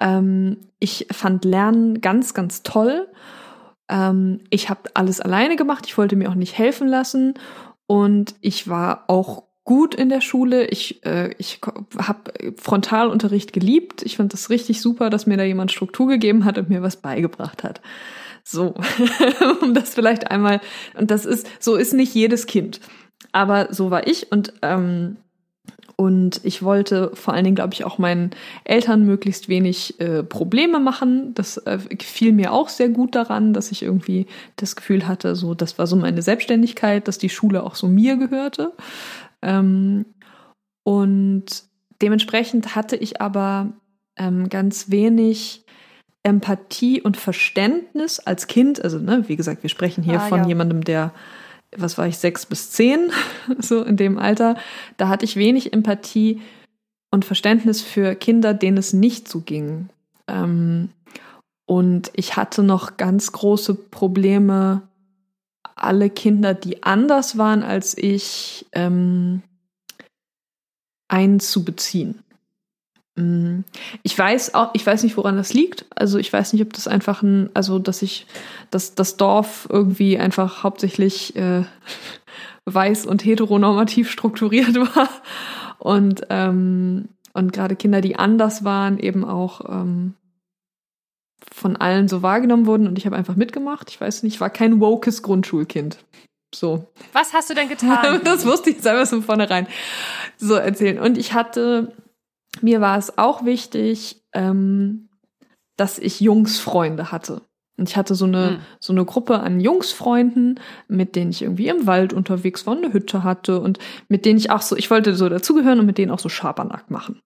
[0.00, 3.08] Ähm, ich fand Lernen ganz, ganz toll.
[3.88, 5.84] Ähm, ich habe alles alleine gemacht.
[5.86, 7.34] Ich wollte mir auch nicht helfen lassen.
[7.86, 10.66] Und ich war auch gut in der Schule.
[10.66, 11.60] Ich, äh, ich
[11.98, 14.02] habe Frontalunterricht geliebt.
[14.02, 16.96] Ich fand das richtig super, dass mir da jemand Struktur gegeben hat und mir was
[16.96, 17.80] beigebracht hat.
[18.42, 18.74] So,
[19.62, 20.60] um das vielleicht einmal,
[20.98, 22.80] und das ist, so ist nicht jedes Kind.
[23.32, 25.16] Aber so war ich und, ähm,
[25.96, 28.30] und ich wollte vor allen Dingen, glaube ich, auch meinen
[28.64, 31.34] Eltern möglichst wenig äh, Probleme machen.
[31.34, 34.26] Das äh, gefiel mir auch sehr gut daran, dass ich irgendwie
[34.56, 38.16] das Gefühl hatte, so, das war so meine Selbstständigkeit, dass die Schule auch so mir
[38.16, 38.72] gehörte.
[39.42, 40.06] Ähm,
[40.82, 41.44] und
[42.02, 43.72] dementsprechend hatte ich aber
[44.16, 45.64] ähm, ganz wenig
[46.24, 48.82] Empathie und Verständnis als Kind.
[48.82, 50.48] Also, ne, wie gesagt, wir sprechen hier Ah, von ja.
[50.48, 51.12] jemandem, der,
[51.76, 53.10] was war ich, sechs bis zehn,
[53.58, 54.56] so in dem Alter.
[54.96, 56.40] Da hatte ich wenig Empathie
[57.10, 59.88] und Verständnis für Kinder, denen es nicht so ging.
[60.26, 60.90] Ähm,
[61.66, 64.82] und ich hatte noch ganz große Probleme,
[65.76, 69.42] alle Kinder, die anders waren als ich, ähm,
[71.08, 72.23] einzubeziehen.
[73.16, 73.60] Mm,
[74.02, 75.86] Ich weiß auch, ich weiß nicht, woran das liegt.
[75.94, 78.26] Also ich weiß nicht, ob das einfach ein, also dass ich,
[78.70, 81.64] dass das Dorf irgendwie einfach hauptsächlich äh,
[82.66, 85.08] weiß und heteronormativ strukturiert war
[85.78, 90.14] und ähm, und gerade Kinder, die anders waren, eben auch ähm,
[91.52, 93.90] von allen so wahrgenommen wurden und ich habe einfach mitgemacht.
[93.90, 95.98] Ich weiß nicht, ich war kein wokes Grundschulkind.
[96.54, 96.86] So.
[97.12, 98.20] Was hast du denn getan?
[98.24, 99.66] das wusste ich so von vornherein
[100.36, 101.00] so erzählen.
[101.00, 101.92] Und ich hatte,
[102.60, 105.08] mir war es auch wichtig, ähm,
[105.76, 107.42] dass ich Jungsfreunde hatte.
[107.76, 108.58] Und ich hatte so eine, Hm.
[108.78, 113.24] so eine Gruppe an Jungsfreunden, mit denen ich irgendwie im Wald unterwegs war, eine Hütte
[113.24, 116.20] hatte und mit denen ich auch so, ich wollte so dazugehören und mit denen auch
[116.20, 117.20] so Schabernack machen.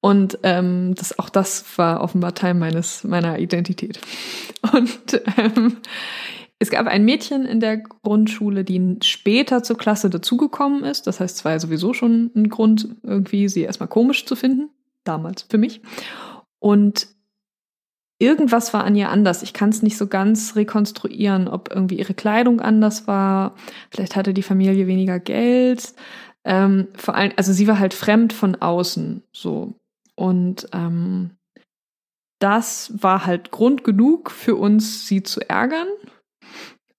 [0.00, 4.00] Und ähm, das, auch das war offenbar Teil meines, meiner Identität.
[4.72, 5.78] Und ähm,
[6.62, 11.08] es gab ein Mädchen in der Grundschule, die später zur Klasse dazugekommen ist.
[11.08, 14.70] Das heißt, es war ja sowieso schon ein Grund, irgendwie sie erstmal komisch zu finden.
[15.02, 15.82] Damals für mich.
[16.60, 17.08] Und
[18.20, 19.42] irgendwas war an ihr anders.
[19.42, 23.56] Ich kann es nicht so ganz rekonstruieren, ob irgendwie ihre Kleidung anders war.
[23.90, 25.94] Vielleicht hatte die Familie weniger Geld.
[26.44, 29.74] Ähm, vor allem, also sie war halt fremd von außen, so.
[30.14, 31.30] Und ähm,
[32.38, 35.88] das war halt Grund genug für uns, sie zu ärgern.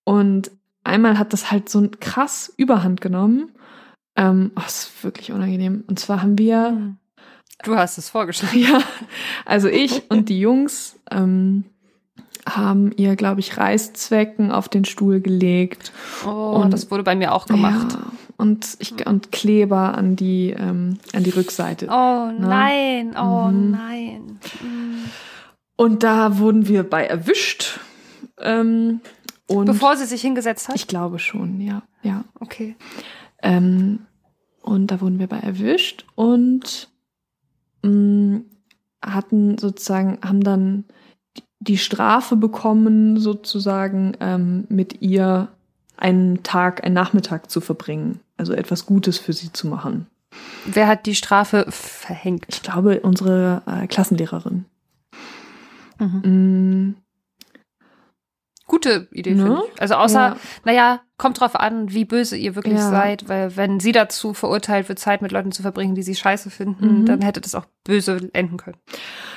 [0.04, 0.52] Und
[0.84, 3.52] einmal hat das halt so ein krass Überhand genommen.
[4.16, 5.84] Ähm, oh, das ist wirklich unangenehm.
[5.88, 6.96] Und zwar haben wir,
[7.64, 8.60] Du hast es vorgeschlagen.
[8.60, 8.82] ja,
[9.46, 11.64] also ich und die Jungs ähm,
[12.48, 15.94] haben ihr, glaube ich, Reißzwecken auf den Stuhl gelegt.
[16.26, 17.94] Oh, Und- das wurde bei mir auch gemacht.
[17.94, 18.00] Ja,
[18.36, 21.88] und, ich, und Kleber an die, ähm, an die Rückseite.
[21.90, 23.72] Oh nein, oh Mhm.
[23.72, 24.40] nein.
[24.62, 25.06] Mm.
[25.78, 27.80] Und da wurden wir bei erwischt.
[28.40, 29.00] Ähm,
[29.48, 30.76] und Bevor sie sich hingesetzt hat?
[30.76, 32.24] ich glaube schon, ja, ja.
[32.40, 32.76] okay.
[33.42, 34.00] Ähm,
[34.62, 36.90] und da wurden wir bei erwischt und
[37.84, 38.42] mh,
[39.04, 40.86] hatten sozusagen, haben dann
[41.60, 45.50] die- Strafe bekommen, sozusagen ähm, mit ihr
[45.98, 48.20] einen Tag, einen Nachmittag zu verbringen.
[48.38, 50.08] Also etwas Gutes für sie zu machen.
[50.66, 52.46] Wer hat die Strafe verhängt?
[52.48, 54.66] Ich glaube, unsere äh, Klassenlehrerin.
[56.00, 56.96] Mhm.
[58.74, 59.44] Gute Idee, Ne?
[59.44, 59.82] finde ich.
[59.82, 60.38] Also außer, Ja.
[60.66, 62.90] naja, kommt drauf an, wie böse ihr wirklich Ja.
[62.90, 66.50] seid, weil wenn sie dazu verurteilt wird, Zeit mit Leuten zu verbringen, die sie scheiße
[66.50, 67.06] finden, Mhm.
[67.06, 68.78] dann hätte das auch böse enden können.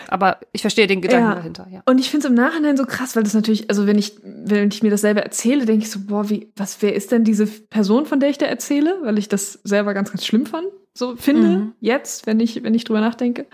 [0.08, 1.34] Aber ich verstehe den Gedanken Ja.
[1.34, 1.82] dahinter, ja.
[1.84, 4.68] Und ich finde es im Nachhinein so krass, weil das natürlich, also wenn ich, wenn
[4.70, 7.46] ich mir das selber erzähle, denke ich so, boah, wie, was, wer ist denn diese
[7.46, 8.96] Person, von der ich da erzähle?
[9.02, 11.72] Weil ich das selber ganz, ganz schlimm fand, so finde, Mhm.
[11.80, 13.44] jetzt, wenn ich, wenn ich drüber nachdenke.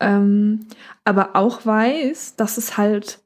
[0.00, 0.66] Ähm,
[1.04, 3.20] aber auch weiß, dass es halt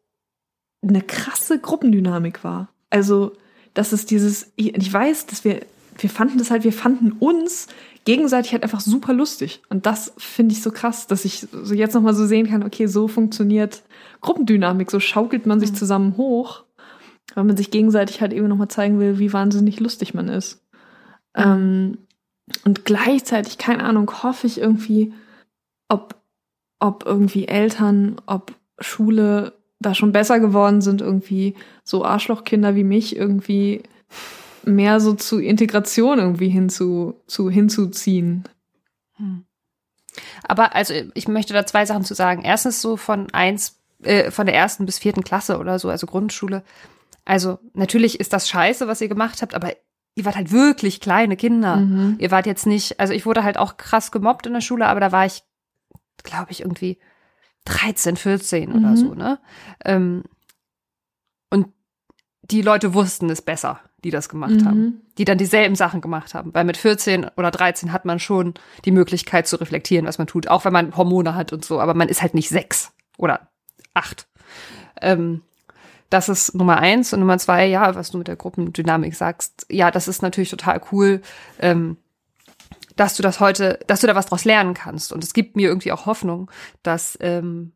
[0.88, 2.68] eine krasse Gruppendynamik war.
[2.90, 3.32] Also,
[3.74, 5.60] dass es dieses, ich weiß, dass wir,
[5.98, 7.68] wir fanden das halt, wir fanden uns
[8.04, 9.62] gegenseitig einfach super lustig.
[9.68, 12.86] Und das finde ich so krass, dass ich so jetzt nochmal so sehen kann, okay,
[12.86, 13.82] so funktioniert
[14.20, 15.76] Gruppendynamik, so schaukelt man sich mhm.
[15.76, 16.64] zusammen hoch,
[17.34, 20.64] weil man sich gegenseitig halt eben nochmal zeigen will, wie wahnsinnig lustig man ist.
[21.36, 21.42] Mhm.
[21.42, 21.98] Ähm,
[22.64, 25.12] und gleichzeitig, keine Ahnung, hoffe ich irgendwie,
[25.88, 26.14] ob,
[26.78, 29.52] ob irgendwie Eltern, ob Schule
[29.86, 33.82] da schon besser geworden sind, irgendwie so Arschlochkinder wie mich irgendwie
[34.64, 38.44] mehr so zu Integration irgendwie hinzu, zu, hinzuziehen.
[39.16, 39.44] Hm.
[40.42, 42.42] Aber also ich möchte da zwei Sachen zu sagen.
[42.42, 46.62] Erstens so von eins, äh, von der ersten bis vierten Klasse oder so, also Grundschule.
[47.24, 49.72] Also natürlich ist das scheiße, was ihr gemacht habt, aber
[50.16, 51.76] ihr wart halt wirklich kleine Kinder.
[51.76, 52.16] Mhm.
[52.18, 55.00] Ihr wart jetzt nicht, also ich wurde halt auch krass gemobbt in der Schule, aber
[55.00, 55.42] da war ich,
[56.22, 56.98] glaube ich, irgendwie
[57.66, 58.76] 13, 14 mhm.
[58.76, 59.38] oder so, ne?
[59.84, 60.24] Ähm,
[61.50, 61.68] und
[62.42, 64.64] die Leute wussten es besser, die das gemacht mhm.
[64.64, 66.54] haben, die dann dieselben Sachen gemacht haben.
[66.54, 70.48] Weil mit 14 oder 13 hat man schon die Möglichkeit zu reflektieren, was man tut,
[70.48, 73.48] auch wenn man Hormone hat und so, aber man ist halt nicht sechs oder
[73.94, 74.28] acht.
[75.00, 75.42] Ähm,
[76.10, 77.12] das ist Nummer eins.
[77.12, 80.80] Und Nummer zwei, ja, was du mit der Gruppendynamik sagst, ja, das ist natürlich total
[80.92, 81.20] cool,
[81.58, 81.96] ähm,
[82.96, 85.12] dass du das heute, dass du da was draus lernen kannst.
[85.12, 86.50] Und es gibt mir irgendwie auch Hoffnung,
[86.82, 87.72] dass ähm,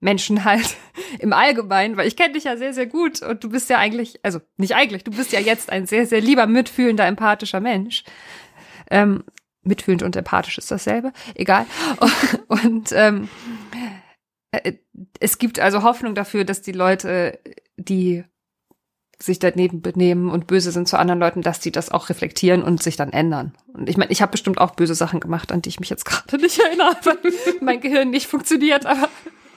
[0.00, 0.76] Menschen halt
[1.18, 4.20] im Allgemeinen, weil ich kenne dich ja sehr, sehr gut und du bist ja eigentlich,
[4.22, 8.04] also nicht eigentlich, du bist ja jetzt ein sehr, sehr lieber, mitfühlender, empathischer Mensch.
[8.90, 9.24] Ähm,
[9.62, 11.66] mitfühlend und empathisch ist dasselbe, egal.
[11.98, 13.28] Und, und ähm,
[14.50, 14.74] äh,
[15.20, 17.38] es gibt also Hoffnung dafür, dass die Leute,
[17.76, 18.24] die
[19.18, 22.82] sich daneben benehmen und böse sind zu anderen Leuten, dass die das auch reflektieren und
[22.82, 23.54] sich dann ändern.
[23.72, 26.04] Und ich meine, ich habe bestimmt auch böse Sachen gemacht, an die ich mich jetzt
[26.04, 27.18] gerade nicht erinnere, weil
[27.60, 29.08] mein Gehirn nicht funktioniert, aber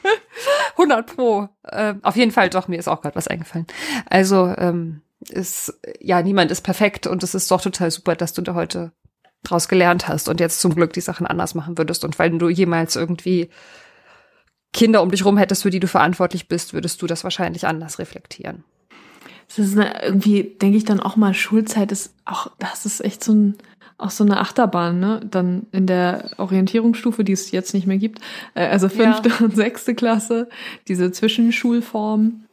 [0.74, 1.50] 100 pro.
[1.64, 3.68] Äh, auf jeden Fall doch, mir ist auch gerade was eingefallen.
[4.10, 8.42] Also ähm, ist, ja, niemand ist perfekt und es ist doch total super, dass du
[8.42, 8.92] da heute
[9.44, 12.04] draus gelernt hast und jetzt zum Glück die Sachen anders machen würdest.
[12.04, 13.50] Und weil du jemals irgendwie
[14.74, 18.00] Kinder um dich rum hättest, für die du verantwortlich bist, würdest du das wahrscheinlich anders
[18.00, 18.64] reflektieren.
[19.48, 23.24] Das ist eine, irgendwie, denke ich dann auch mal, Schulzeit ist auch, das ist echt
[23.24, 23.56] so ein,
[23.98, 25.22] auch so eine Achterbahn, ne?
[25.30, 28.20] Dann in der Orientierungsstufe, die es jetzt nicht mehr gibt,
[28.54, 29.38] äh, also fünfte ja.
[29.40, 30.50] und sechste Klasse,
[30.88, 32.44] diese Zwischenschulform,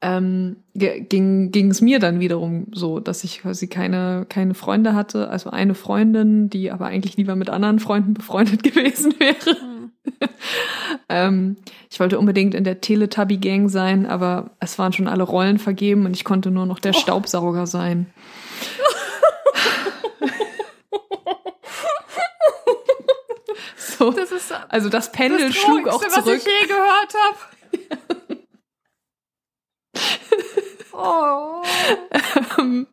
[0.00, 5.28] ähm, ging ging es mir dann wiederum so, dass ich quasi keine keine Freunde hatte,
[5.28, 9.56] also eine Freundin, die aber eigentlich lieber mit anderen Freunden befreundet gewesen wäre.
[9.56, 9.77] Mhm.
[11.08, 11.56] ähm,
[11.90, 16.14] ich wollte unbedingt in der Teletubby-Gang sein, aber es waren schon alle Rollen vergeben und
[16.14, 16.98] ich konnte nur noch der oh.
[16.98, 18.06] Staubsauger sein.
[23.76, 26.16] so, das ist also das Pendel das schlug auch zurück.
[26.16, 27.36] was ich je gehört habe.
[30.92, 31.62] oh.
[32.58, 32.86] Ähm,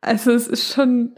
[0.00, 1.16] also es ist schon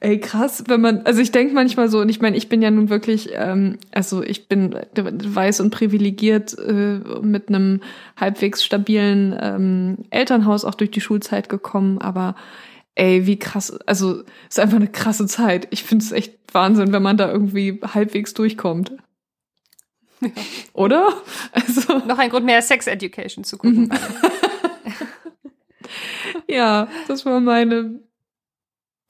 [0.00, 2.70] Ey, krass, wenn man, also ich denke manchmal so, und ich meine, ich bin ja
[2.70, 7.80] nun wirklich, ähm, also ich bin weiß und privilegiert äh, mit einem
[8.16, 12.36] halbwegs stabilen ähm, Elternhaus auch durch die Schulzeit gekommen, aber
[12.94, 15.66] ey, wie krass, also ist einfach eine krasse Zeit.
[15.70, 18.92] Ich finde es echt Wahnsinn, wenn man da irgendwie halbwegs durchkommt.
[20.20, 20.28] Ja.
[20.72, 21.08] Oder?
[21.52, 23.90] Also noch ein Grund mehr Sex Education zu gucken.
[26.48, 28.00] Ja, das war meine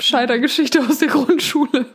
[0.00, 1.86] Scheitergeschichte aus der Grundschule.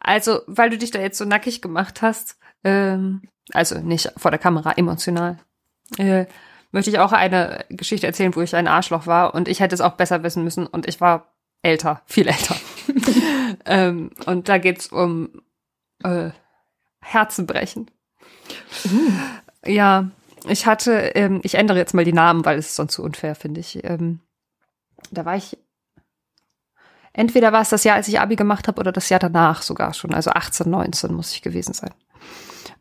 [0.00, 4.38] also, weil du dich da jetzt so nackig gemacht hast, ähm, also nicht vor der
[4.38, 5.38] Kamera, emotional,
[5.98, 6.26] äh,
[6.72, 9.80] möchte ich auch eine Geschichte erzählen, wo ich ein Arschloch war und ich hätte es
[9.80, 12.56] auch besser wissen müssen und ich war älter, viel älter.
[13.64, 15.42] ähm, und da geht's um
[16.02, 16.30] äh,
[17.00, 17.90] Herzenbrechen.
[18.84, 19.68] Uh.
[19.68, 20.10] Ja,
[20.48, 23.60] ich hatte, ähm, ich ändere jetzt mal die Namen, weil es sonst zu unfair, finde
[23.60, 23.84] ich.
[23.84, 24.20] Ähm,
[25.10, 25.58] da war ich
[27.12, 29.94] Entweder war es das Jahr, als ich Abi gemacht habe, oder das Jahr danach sogar
[29.94, 30.14] schon.
[30.14, 31.92] Also 18, 19 muss ich gewesen sein.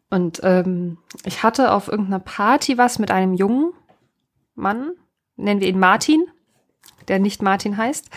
[0.09, 3.73] Und ähm, ich hatte auf irgendeiner Party was mit einem jungen
[4.55, 4.91] Mann,
[5.35, 6.25] nennen wir ihn Martin,
[7.07, 8.09] der nicht Martin heißt.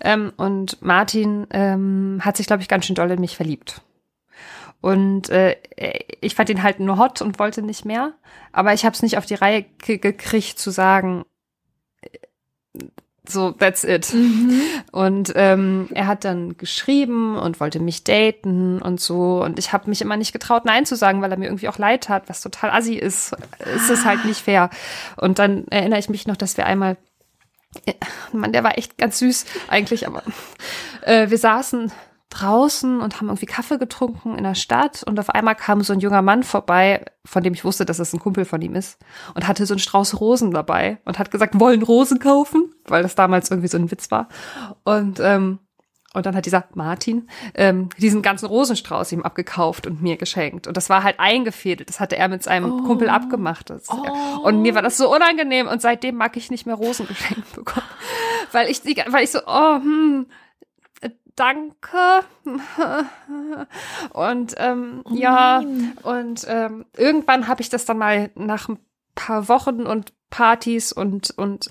[0.00, 3.82] Ähm, und Martin ähm, hat sich, glaube ich, ganz schön doll in mich verliebt.
[4.80, 5.56] Und äh,
[6.20, 8.12] ich fand ihn halt nur hot und wollte nicht mehr.
[8.52, 11.24] Aber ich habe es nicht auf die Reihe gekriegt zu sagen,
[13.30, 14.12] so, that's it.
[14.12, 14.60] Mhm.
[14.92, 19.42] Und ähm, er hat dann geschrieben und wollte mich daten und so.
[19.42, 21.78] Und ich habe mich immer nicht getraut, Nein zu sagen, weil er mir irgendwie auch
[21.78, 23.36] leid hat, was total assi ist.
[23.74, 24.70] Ist es halt nicht fair.
[25.16, 26.96] Und dann erinnere ich mich noch, dass wir einmal
[28.32, 30.22] Mann, der war echt ganz süß eigentlich, aber
[31.02, 31.92] äh, wir saßen
[32.30, 36.00] draußen und haben irgendwie Kaffee getrunken in der Stadt und auf einmal kam so ein
[36.00, 38.98] junger Mann vorbei, von dem ich wusste, dass es ein Kumpel von ihm ist
[39.34, 43.14] und hatte so einen Strauß Rosen dabei und hat gesagt, wollen Rosen kaufen, weil das
[43.14, 44.28] damals irgendwie so ein Witz war
[44.84, 45.58] und ähm,
[46.14, 50.66] Und dann hat dieser Martin ähm, diesen ganzen Rosenstrauß ihm abgekauft und mir geschenkt.
[50.66, 51.88] Und das war halt eingefädelt.
[51.90, 52.82] Das hatte er mit seinem Oh.
[52.86, 53.68] Kumpel abgemacht.
[53.68, 54.40] Das, Oh.
[54.42, 55.68] Und mir war das so unangenehm.
[55.68, 57.86] Und seitdem mag ich nicht mehr Rosen geschenkt bekommen.
[58.52, 60.26] Weil ich, weil ich so, oh, hm,
[61.38, 62.24] danke.
[64.12, 65.62] Und ähm, Oh ja,
[66.02, 68.78] und ähm, irgendwann habe ich das dann mal nach ein
[69.14, 71.70] paar Wochen und Partys und, und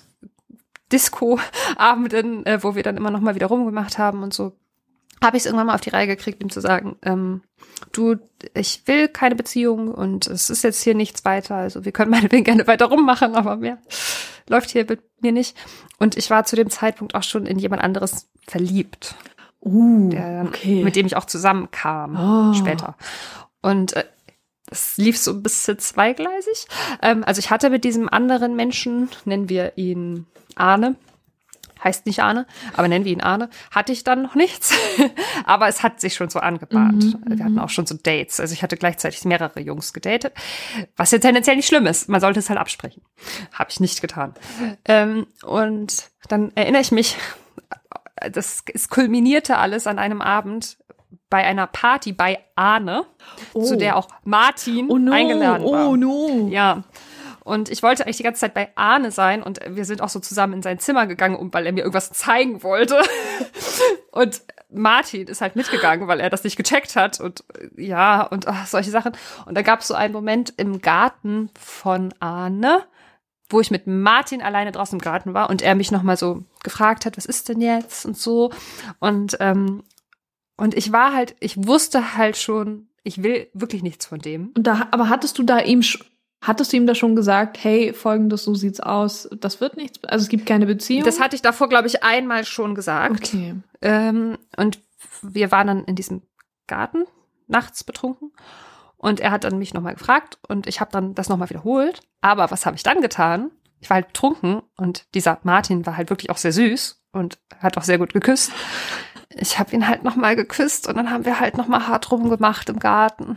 [0.91, 4.53] Disco-Abenden, äh, wo wir dann immer noch mal wieder rumgemacht haben und so,
[5.23, 7.41] habe ich es irgendwann mal auf die Reihe gekriegt, ihm zu sagen, ähm,
[7.91, 8.17] du,
[8.53, 11.55] ich will keine Beziehung und es ist jetzt hier nichts weiter.
[11.55, 13.77] Also wir können meinetwegen gerne weiter rummachen, aber mehr
[14.47, 15.57] läuft hier mit mir nicht.
[15.99, 19.15] Und ich war zu dem Zeitpunkt auch schon in jemand anderes verliebt
[19.67, 20.83] Uh, der, okay.
[20.83, 22.53] mit dem ich auch zusammenkam Oh.
[22.53, 22.95] später.
[23.61, 24.05] Und äh,
[24.69, 26.67] es lief so ein bisschen zweigleisig.
[27.01, 30.25] Ähm, also ich hatte mit diesem anderen Menschen, nennen wir ihn
[30.55, 30.95] Arne,
[31.83, 34.73] heißt nicht Arne, aber nennen wir ihn Arne, hatte ich dann noch nichts.
[35.45, 37.03] aber es hat sich schon so angebahnt.
[37.03, 38.39] Mhm, wir hatten auch schon so Dates.
[38.39, 40.33] Also ich hatte gleichzeitig mehrere Jungs gedatet,
[40.95, 42.09] was ja tendenziell nicht schlimm ist.
[42.09, 43.01] Man sollte es halt absprechen.
[43.53, 44.33] Habe ich nicht getan.
[44.85, 47.15] Ähm, und dann erinnere ich mich,
[48.31, 50.77] das es kulminierte alles an einem Abend
[51.29, 53.05] bei einer Party bei Arne,
[53.53, 53.63] Oh.
[53.63, 55.89] zu der auch Martin oh no, eingeladen war.
[55.89, 56.47] oh no.
[56.49, 56.83] Ja.
[57.43, 60.19] Und ich wollte eigentlich die ganze Zeit bei Arne sein und wir sind auch so
[60.19, 63.01] zusammen in sein Zimmer gegangen, um, weil er mir irgendwas zeigen wollte.
[64.11, 67.45] und Martin ist halt mitgegangen, weil er das nicht gecheckt hat und
[67.77, 69.13] ja, und ach, solche Sachen.
[69.45, 72.83] Und da gab es so einen Moment im Garten von Arne,
[73.49, 77.05] wo ich mit Martin alleine draußen im Garten war und er mich nochmal so gefragt
[77.05, 78.51] hat, was ist denn jetzt und so.
[78.99, 79.83] Und, ähm,
[80.57, 84.51] und ich war halt, ich wusste halt schon, ich will wirklich nichts von dem.
[84.55, 85.81] Und da, aber hattest du da ihm,
[86.41, 90.23] hattest du ihm da schon gesagt, hey, folgendes, so sieht's aus, das wird nichts, also
[90.23, 91.05] es gibt keine Beziehung?
[91.05, 93.27] Das hatte ich davor, glaube ich, einmal schon gesagt.
[93.33, 93.55] Okay.
[93.81, 94.79] Ähm, und
[95.21, 96.21] wir waren dann in diesem
[96.67, 97.05] Garten
[97.47, 98.33] nachts betrunken.
[98.97, 102.01] Und er hat dann mich nochmal gefragt und ich habe dann das nochmal wiederholt.
[102.21, 103.51] Aber was habe ich dann getan?
[103.79, 107.77] Ich war halt betrunken und dieser Martin war halt wirklich auch sehr süß und hat
[107.77, 108.51] auch sehr gut geküsst.
[109.29, 112.79] Ich habe ihn halt nochmal geküsst und dann haben wir halt nochmal hart rumgemacht im
[112.79, 113.35] Garten.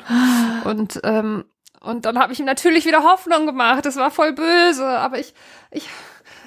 [0.65, 1.45] Und, ähm,
[1.81, 3.85] und dann habe ich ihm natürlich wieder Hoffnung gemacht.
[3.85, 5.35] Das war voll böse, aber ich,
[5.71, 5.89] ich,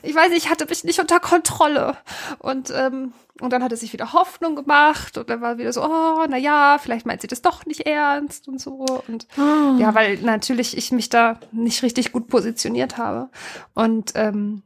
[0.04, 1.98] ich weiß nicht, ich hatte mich nicht unter Kontrolle.
[2.40, 5.84] Und, ähm, und dann hat er sich wieder Hoffnung gemacht und er war wieder so,
[5.84, 8.86] oh, na ja, vielleicht meint sie das doch nicht ernst und so.
[9.08, 9.76] Und Ah.
[9.80, 13.30] ja, weil natürlich ich mich da nicht richtig gut positioniert habe.
[13.74, 14.64] Und ähm,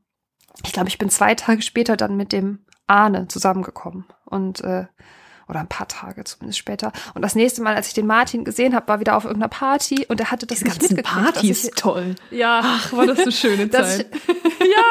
[0.66, 4.06] ich glaube, ich bin zwei Tage später dann mit dem Arne zusammengekommen.
[4.26, 4.88] Und äh,
[5.48, 6.92] oder ein paar Tage zumindest später.
[7.14, 10.06] Und das nächste Mal, als ich den Martin gesehen habe, war wieder auf irgendeiner Party
[10.08, 11.34] und er hatte das Diese nicht mitgekriegt.
[11.34, 12.16] Partys, ich, toll.
[12.32, 14.08] ja, Ach, war das eine schöne Zeit.
[14.28, 14.28] ich,
[14.68, 14.84] ja,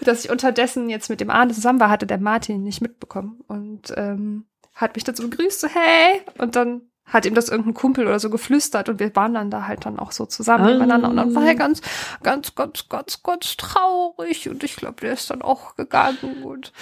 [0.00, 3.92] dass ich unterdessen jetzt mit dem Arne zusammen war, hatte der Martin nicht mitbekommen und
[3.96, 8.18] ähm, hat mich dazu begrüßt, so hey, und dann hat ihm das irgendein Kumpel oder
[8.18, 10.68] so geflüstert und wir waren dann da halt dann auch so zusammen Ah.
[10.70, 11.80] nebeneinander und dann war er ganz,
[12.24, 16.72] ganz, ganz, ganz, ganz traurig und ich glaube, der ist dann auch gegangen und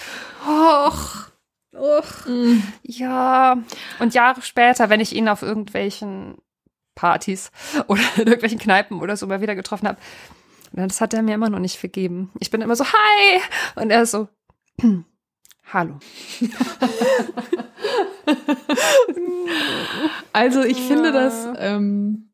[0.48, 1.30] ach,
[1.76, 2.62] ach, Mm.
[2.82, 3.56] ja.
[3.98, 6.36] Und Jahre später, wenn ich ihn auf irgendwelchen
[6.94, 7.50] Partys
[7.88, 9.98] oder in irgendwelchen Kneipen oder so mal wieder getroffen habe,
[10.72, 12.30] das hat er mir immer noch nicht vergeben.
[12.40, 13.40] Ich bin immer so, hi!
[13.76, 14.28] Und er ist so,
[15.72, 15.98] hallo.
[20.32, 22.30] Also ich finde das, ähm,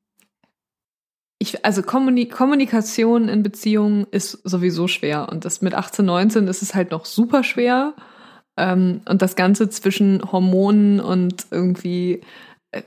[1.38, 6.62] ich, also Kommuni Kommunikation in Beziehungen ist sowieso schwer und das mit 18, 19 ist
[6.62, 7.94] es halt noch super schwer.
[8.60, 12.20] Ähm, und das Ganze zwischen Hormonen und irgendwie,
[12.72, 12.82] äh,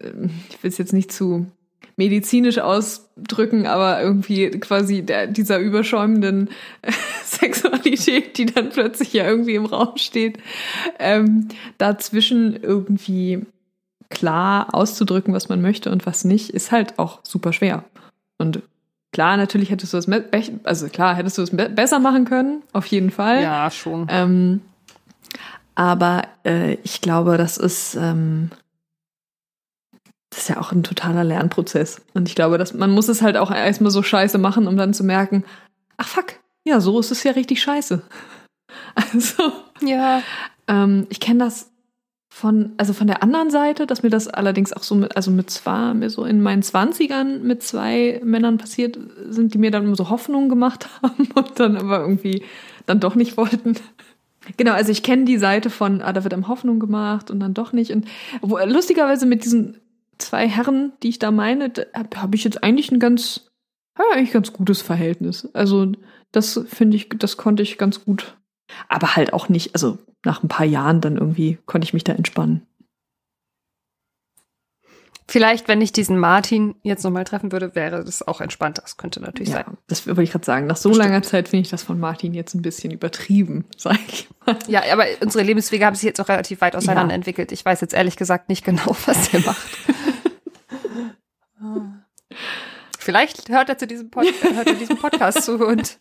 [0.49, 1.47] ich will es jetzt nicht zu
[1.95, 6.49] medizinisch ausdrücken, aber irgendwie quasi der, dieser überschäumenden
[7.23, 10.37] Sexualität, die dann plötzlich ja irgendwie im Raum steht,
[10.99, 13.45] ähm, dazwischen irgendwie
[14.09, 17.83] klar auszudrücken, was man möchte und was nicht, ist halt auch super schwer.
[18.37, 18.61] Und
[19.11, 20.25] klar, natürlich hättest du me-
[20.63, 23.41] also klar, hättest du es be besser machen können, auf jeden Fall.
[23.41, 24.07] Ja, schon.
[24.09, 24.61] Ähm,
[25.75, 28.49] aber äh, ich glaube, das ist, ähm,
[30.29, 32.01] das ist ja auch ein totaler Lernprozess.
[32.13, 34.93] Und ich glaube, dass man muss es halt auch erstmal so scheiße machen, um dann
[34.93, 35.43] zu merken,
[35.97, 36.33] ach fuck,
[36.65, 38.01] ja, so ist es ja richtig scheiße.
[38.95, 39.51] Also,
[39.81, 40.23] Ja.
[40.67, 41.69] ähm, ich kenne das
[42.33, 45.51] von, also von der anderen Seite, dass mir das allerdings auch so mit, also mit
[45.51, 48.97] zwar mir so in meinen Zwanzigern mit zwei Männern passiert
[49.29, 52.43] sind, die mir dann immer so Hoffnung gemacht haben und dann aber irgendwie
[52.87, 53.75] dann doch nicht wollten.
[54.57, 57.53] Genau, also ich kenne die Seite von, ah, da wird einem Hoffnung gemacht und dann
[57.53, 57.91] doch nicht.
[57.91, 58.07] Und
[58.41, 59.77] wo, lustigerweise mit diesen
[60.17, 63.49] zwei Herren, die ich da meine, habe hab ich jetzt eigentlich ein ganz,
[63.97, 65.49] ja, eigentlich ganz gutes Verhältnis.
[65.53, 65.91] Also
[66.31, 68.35] das finde ich, das konnte ich ganz gut
[68.89, 72.13] Aber halt auch nicht, also nach ein paar Jahren dann irgendwie konnte ich mich da
[72.13, 72.65] entspannen.
[75.33, 78.83] Vielleicht, wenn ich diesen Martin jetzt nochmal treffen würde, wäre das auch entspannter.
[78.83, 79.77] Das könnte natürlich Ja, sein.
[79.87, 80.67] das wollte ich gerade sagen.
[80.67, 81.07] Nach so Bestimmt.
[81.09, 84.55] langer Zeit finde ich das von Martin jetzt ein bisschen übertrieben, sag ich mal.
[84.67, 87.15] Ja, aber unsere Lebenswege haben sich jetzt auch relativ weit auseinander Ja.
[87.15, 87.51] entwickelt.
[87.51, 89.67] Ich weiß jetzt ehrlich gesagt nicht genau, was der macht.
[93.03, 95.97] Vielleicht hört er zu diesem, Pod hört er diesem Podcast zu und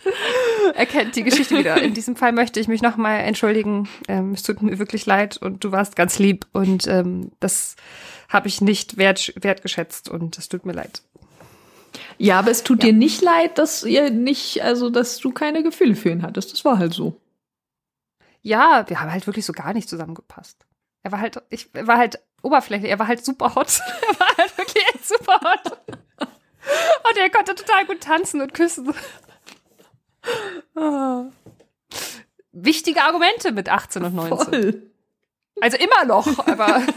[0.74, 1.82] erkennt die Geschichte wieder.
[1.82, 3.88] In diesem Fall möchte ich mich nochmal entschuldigen.
[4.08, 7.74] Ähm, es tut mir wirklich leid und du warst ganz lieb und ähm, das
[8.28, 11.02] habe ich nicht wert, wertgeschätzt und es tut mir leid.
[12.18, 12.90] Ja, aber es tut Ja.
[12.90, 16.52] dir nicht leid, dass ihr nicht, also dass du keine Gefühle für ihn hattest.
[16.52, 17.20] Das war halt so.
[18.42, 20.66] Ja, wir haben halt wirklich so gar nicht zusammengepasst.
[21.02, 23.80] Er war halt, ich er war halt oberflächlich, er war halt super hot.
[24.08, 25.78] er war halt wirklich echt super hot.
[27.10, 28.92] Und er konnte total gut tanzen und küssen.
[30.76, 31.24] Ah.
[32.52, 34.38] Wichtige Argumente mit 18 und 19.
[34.38, 34.90] Voll.
[35.60, 36.82] Also immer noch, aber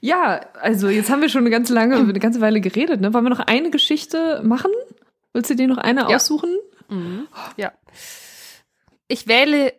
[0.00, 3.00] Ja, also jetzt haben wir schon eine ganz lange, eine ganze Weile geredet.
[3.00, 3.14] Ne?
[3.14, 4.70] Wollen wir noch eine Geschichte machen?
[5.32, 6.16] Willst du dir noch eine Ja.
[6.16, 6.54] aussuchen?
[6.88, 7.26] Mhm.
[7.56, 7.72] ja.
[9.08, 9.72] Ich wähle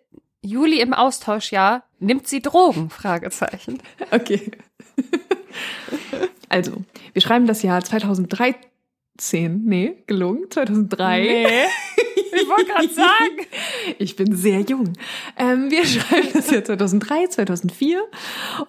[0.45, 1.83] Juli im Austauschjahr.
[1.99, 2.89] Nimmt sie Drogen?
[2.89, 3.79] Fragezeichen.
[4.11, 4.51] Okay.
[6.49, 6.83] also,
[7.13, 8.55] wir schreiben das Jahr 2013.
[9.63, 10.49] Nee, gelungen.
[10.51, 11.65] 2003.
[12.37, 13.37] Ich wollte gerade sagen.
[13.97, 14.91] Ich bin sehr jung.
[15.37, 18.03] Ähm, wir schreiben das Jahr 2003, 2004.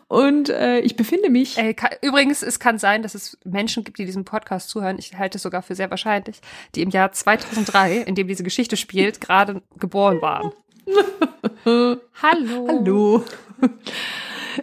[0.06, 1.58] Und äh, ich befinde mich.
[1.58, 4.98] Ey, ka- übrigens, es kann sein, dass es Menschen gibt, die diesem Podcast zuhören.
[5.00, 6.40] Ich halte es sogar für sehr wahrscheinlich,
[6.76, 10.52] die im Jahr 2003, in dem diese Geschichte spielt, gerade geboren waren.
[11.64, 12.68] Hallo.
[12.68, 13.24] Hallo.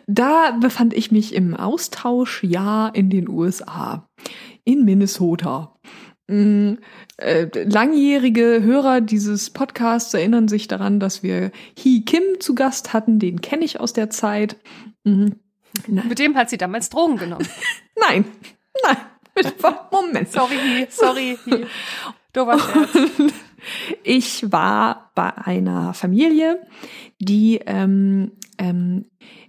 [0.08, 4.08] Da befand ich mich im Austauschjahr in den USA,
[4.64, 5.76] in Minnesota.
[6.28, 6.76] Mm,
[7.18, 13.20] äh, langjährige Hörer dieses Podcasts erinnern sich daran, dass wir Hee Kim zu Gast hatten.
[13.20, 14.56] Den kenne ich aus der Zeit.
[15.04, 15.36] Mhm.
[15.88, 17.48] Nein, Mit dem hat sie damals Drogen genommen.
[18.00, 18.26] nein,
[18.84, 18.98] nein.
[19.92, 20.32] Moment.
[20.32, 21.38] Sorry, sorry.
[22.32, 23.34] Dober Scherz.
[24.03, 26.59] Ich war bei einer Familie,
[27.20, 29.05] die ähm, ähm,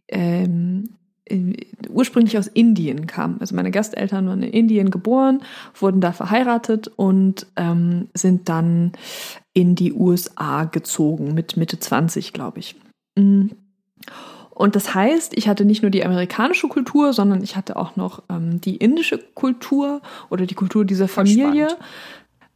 [0.09, 0.91] ähm,
[1.27, 1.55] äh,
[1.89, 3.39] ursprünglich aus Indien kam.
[3.41, 5.43] Also meine Gasteltern waren in Indien geboren,
[5.75, 8.93] wurden da verheiratet und ähm, sind dann
[9.53, 12.77] in die USA gezogen mit Mitte 20, glaube ich.
[13.17, 13.47] Mm.
[14.51, 18.23] Und das heißt, ich hatte nicht nur die amerikanische Kultur, sondern ich hatte auch noch
[18.31, 20.01] ähm, die indische Kultur
[20.31, 21.71] oder die Kultur dieser Familie.
[21.71, 21.77] spannend.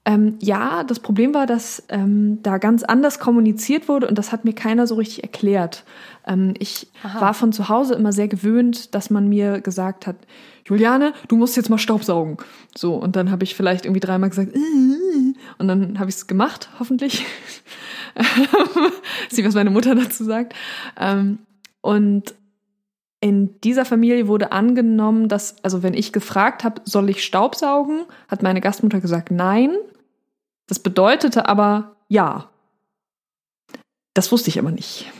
[0.09, 4.47] Ähm, ja, das Problem war, dass ähm, da ganz anders kommuniziert wurde und das hat
[4.47, 5.85] mir keiner so richtig erklärt.
[6.27, 7.21] Ähm, ich Aha.
[7.21, 10.17] war von zu Hause immer sehr gewöhnt, dass man mir gesagt hat,
[10.65, 12.39] Juliane, du musst jetzt mal Staubsaugen.
[12.75, 16.27] So, und dann habe ich vielleicht irgendwie dreimal gesagt, "Äh", und dann habe ich es
[16.27, 17.27] gemacht, hoffentlich.
[19.29, 20.55] Sieh, was meine Mutter dazu sagt.
[20.99, 21.41] Ähm,
[21.83, 22.35] und
[23.21, 28.43] in dieser Familie wurde angenommen, dass, also wenn ich gefragt habe, soll ich Staubsaugen, hat
[28.43, 29.73] meine Gastmutter gesagt, nein.
[30.69, 32.49] Das bedeutete aber ja.
[34.15, 35.11] Das wusste ich aber nicht.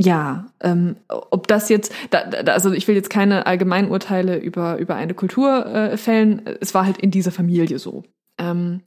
[0.00, 4.94] Ja, ähm, ob das jetzt, da, da, also ich will jetzt keine Allgemeinurteile über, über
[4.94, 8.04] eine Kultur äh, fällen, es war halt in dieser Familie so.
[8.38, 8.82] Ähm,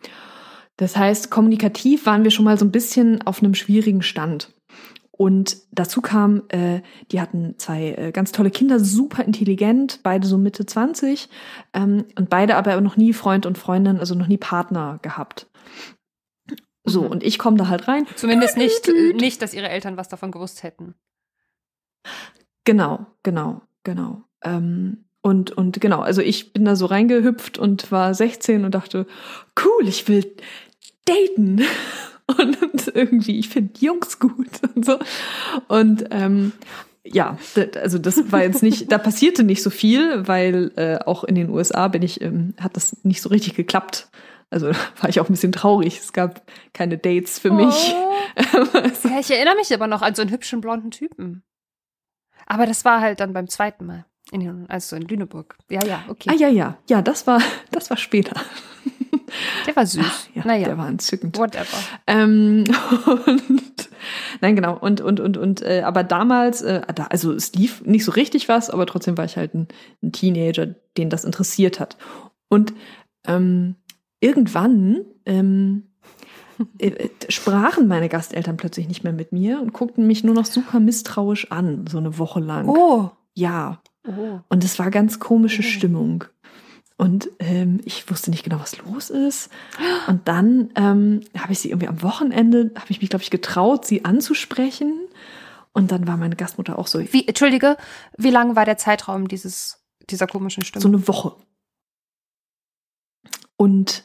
[0.78, 4.54] das heißt, kommunikativ waren wir schon mal so ein bisschen auf einem schwierigen Stand.
[5.22, 10.40] Und dazu kam, äh, die hatten zwei äh, ganz tolle Kinder, super intelligent, beide so
[10.40, 11.30] Mitte 20
[11.76, 15.46] ähm, und beide aber noch nie Freund und Freundin, also noch nie Partner gehabt.
[16.86, 17.08] So, Mhm.
[17.12, 18.08] und ich komme da halt rein.
[18.16, 20.96] Zumindest nicht, äh, nicht, dass ihre Eltern was davon gewusst hätten.
[22.64, 24.24] Genau, genau, genau.
[24.44, 29.06] Ähm, und, und genau, also ich bin da so reingehüpft und war 16 und dachte,
[29.64, 30.36] cool, ich will
[31.06, 31.62] daten.
[32.38, 35.00] Und, irgendwie, ich finde Jungs gut und so.
[35.68, 36.54] Und ähm,
[37.04, 37.38] ja,
[37.82, 41.50] also das war jetzt nicht, da passierte nicht so viel, weil äh, auch in den
[41.50, 44.10] USA bin ich, ähm, hat das nicht so richtig geklappt.
[44.50, 44.68] Also
[45.02, 45.98] war ich auch ein bisschen traurig.
[46.00, 47.94] Es gab keine Dates für mich.
[47.96, 48.08] Oh.
[49.04, 51.44] Ja, ich erinnere mich aber noch an so einen hübschen blonden Typen.
[52.46, 54.06] Aber das war halt dann beim zweiten Mal.
[54.32, 55.58] In, also in Lüneburg.
[55.70, 56.30] Ja, ja, okay.
[56.32, 58.40] Ah ja, ja, ja, das war, das war später.
[59.68, 60.30] Der war süß.
[60.36, 61.38] Ja, naja, der war entzückend.
[61.38, 61.78] whatever.
[62.08, 62.64] Ähm,
[63.26, 63.90] und
[64.42, 64.78] nein, genau.
[64.78, 68.50] Und und und und äh, aber damals, äh, da, also es lief nicht so richtig
[68.50, 69.68] was, aber trotzdem war ich halt ein,
[70.02, 71.98] ein Teenager, den das interessiert hat.
[72.50, 72.74] Und
[73.28, 73.76] ähm,
[74.20, 75.84] irgendwann ähm,
[76.80, 80.46] äh, äh, sprachen meine Gasteltern plötzlich nicht mehr mit mir und guckten mich nur noch
[80.46, 82.68] super misstrauisch an, so eine Woche lang.
[82.68, 83.12] Oh.
[83.34, 83.82] Ja.
[84.08, 84.40] oh.
[84.50, 85.66] Und es war ganz komische Oh.
[85.66, 86.26] Stimmung.
[87.02, 89.50] Und ähm, ich wusste nicht genau, was los ist.
[90.06, 93.86] Und dann ähm, habe ich sie irgendwie am Wochenende, habe ich mich, glaube ich, getraut,
[93.86, 95.08] sie anzusprechen.
[95.74, 97.00] Und dann war meine Gastmutter auch so.
[97.00, 97.76] Wie, Entschuldige,
[98.18, 100.84] wie lang war der Zeitraum dieses, dieser komischen Stimme?
[100.84, 101.34] So eine Woche.
[103.58, 104.04] Und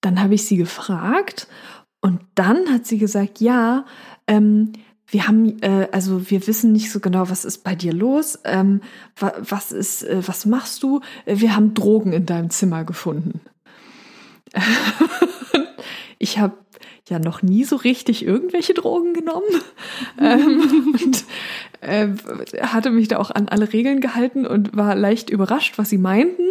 [0.00, 1.48] dann habe ich sie gefragt
[2.00, 3.84] und dann hat sie gesagt, ja,
[4.26, 4.72] ähm,
[5.08, 8.80] wir haben, äh, also wir wissen nicht so genau, was ist bei dir los, ähm,
[9.16, 11.00] wa was ist, äh, was machst du?
[11.26, 13.40] Wir haben Drogen in deinem Zimmer gefunden.
[16.18, 16.54] ich habe
[17.08, 19.46] ja noch nie so richtig irgendwelche Drogen genommen
[20.20, 21.24] ähm, und
[21.80, 22.08] äh,
[22.60, 26.42] hatte mich da auch an alle Regeln gehalten und war leicht überrascht, was sie meinten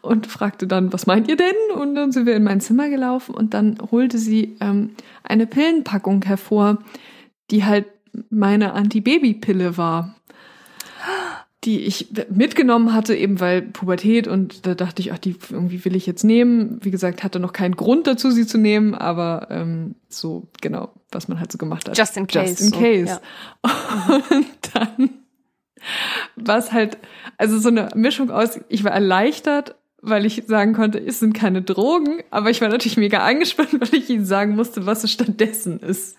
[0.00, 1.54] und fragte dann, was meint ihr denn?
[1.76, 4.90] Und dann sind wir in mein Zimmer gelaufen und dann holte sie ähm,
[5.22, 6.78] eine Pillenpackung hervor,
[7.50, 7.86] die halt
[8.30, 10.14] meine Antibabypille war
[11.64, 15.96] die ich mitgenommen hatte, eben weil Pubertät und da dachte ich, ach, die irgendwie will
[15.96, 16.78] ich jetzt nehmen.
[16.82, 21.28] Wie gesagt, hatte noch keinen Grund dazu, sie zu nehmen, aber ähm, so genau, was
[21.28, 21.96] man halt so gemacht hat.
[21.96, 22.50] Just in case.
[22.50, 23.20] Just in case.
[23.62, 24.22] So, ja.
[24.36, 25.10] Und dann
[26.36, 26.98] was halt,
[27.38, 31.62] also so eine Mischung aus, ich war erleichtert, weil ich sagen konnte, es sind keine
[31.62, 35.80] Drogen, aber ich war natürlich mega angespannt, weil ich ihnen sagen musste, was es stattdessen
[35.80, 36.16] ist.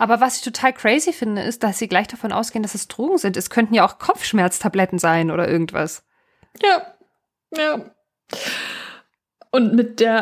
[0.00, 3.18] Aber was ich total crazy finde, ist, dass sie gleich davon ausgehen, dass es Drogen
[3.18, 3.36] sind.
[3.36, 6.04] Es könnten ja auch Kopfschmerztabletten sein oder irgendwas.
[6.62, 6.94] Ja,
[7.56, 7.84] ja.
[9.50, 10.18] Und mit der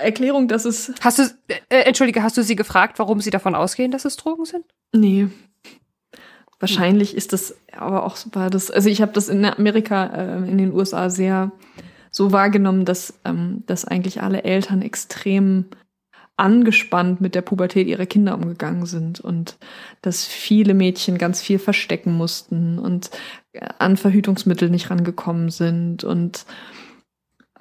[0.00, 0.94] Erklärung, dass es.
[1.02, 1.24] Hast du,
[1.68, 4.64] äh, entschuldige, hast du sie gefragt, warum sie davon ausgehen, dass es Drogen sind?
[4.94, 5.28] Nee.
[6.58, 10.56] Wahrscheinlich ist das, aber auch war das, also ich habe das in Amerika, äh, in
[10.56, 11.52] den USA sehr
[12.10, 15.66] so wahrgenommen, dass, ähm, dass eigentlich alle Eltern extrem
[16.38, 19.58] angespannt mit der Pubertät ihrer Kinder umgegangen sind und
[20.02, 23.10] dass viele Mädchen ganz viel verstecken mussten und
[23.52, 26.46] äh, an Verhütungsmittel nicht rangekommen sind und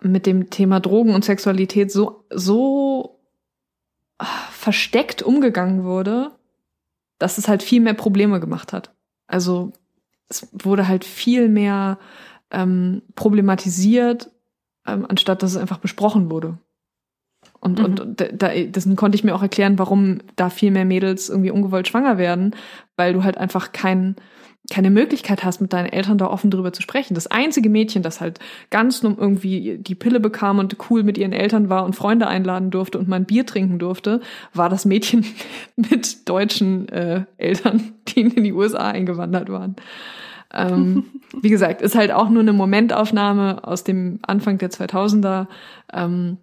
[0.02, 3.20] mit dem Thema Drogen und Sexualität so, so
[4.20, 6.32] ah, versteckt umgegangen wurde,
[7.18, 8.94] dass es halt viel mehr Probleme gemacht hat.
[9.26, 9.74] Also
[10.30, 11.98] es wurde halt viel mehr
[12.52, 14.30] ähm, problematisiert,
[14.86, 16.60] ähm, anstatt dass es einfach besprochen wurde.
[17.68, 17.86] Und, mhm.
[17.86, 21.88] und da, das konnte ich mir auch erklären, warum da viel mehr Mädels irgendwie ungewollt
[21.88, 22.56] schwanger werden,
[22.96, 24.16] weil du halt einfach kein,
[24.70, 27.14] keine Möglichkeit hast, mit deinen Eltern da offen drüber zu sprechen.
[27.14, 28.40] Das einzige Mädchen, das halt
[28.70, 32.72] ganz nur irgendwie die Pille bekam und cool mit ihren Eltern war und Freunde einladen
[32.72, 34.22] durfte und mal ein Bier trinken durfte,
[34.54, 35.26] war das Mädchen
[35.76, 39.76] mit deutschen äh, Eltern, die in die USA eingewandert waren.
[40.54, 41.06] Ähm,
[41.42, 45.48] wie gesagt, ist halt auch nur eine Momentaufnahme aus dem Anfang der 2000er.
[45.94, 46.38] Ähm,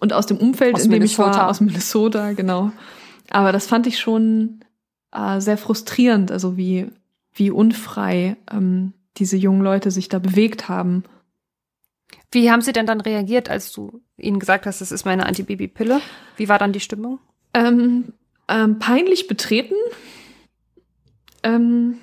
[0.00, 1.30] und aus dem Umfeld, aus in dem Minnesota.
[1.30, 2.72] ich war, aus Minnesota, genau.
[3.30, 4.60] Aber das fand ich schon
[5.12, 6.88] äh, sehr frustrierend, also wie,
[7.34, 11.04] wie unfrei ähm, diese jungen Leute sich da bewegt haben.
[12.30, 16.00] Wie haben sie denn dann reagiert, als du ihnen gesagt hast, das ist meine Antibabypille?
[16.36, 17.18] Wie war dann die Stimmung?
[17.52, 18.14] Ähm,
[18.48, 19.74] ähm, peinlich betreten.
[21.42, 21.98] Ähm,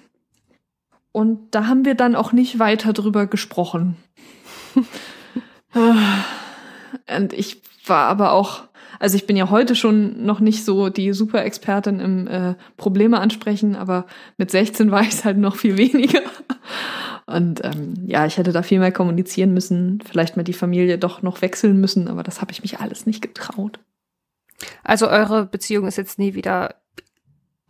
[1.12, 3.98] und da haben wir dann auch nicht weiter drüber gesprochen.
[5.74, 8.64] und ich war aber auch,
[9.00, 13.76] also ich bin ja heute schon noch nicht so die Super-Expertin im äh, Probleme ansprechen,
[13.76, 14.06] aber
[14.38, 16.22] mit 16 war ich es halt noch viel weniger.
[17.26, 21.22] Und ähm, ja, ich hätte da viel mehr kommunizieren müssen, vielleicht mal die Familie doch
[21.22, 23.80] noch wechseln müssen, aber das habe ich mich alles nicht getraut.
[24.84, 26.76] Also eure Beziehung ist jetzt nie wieder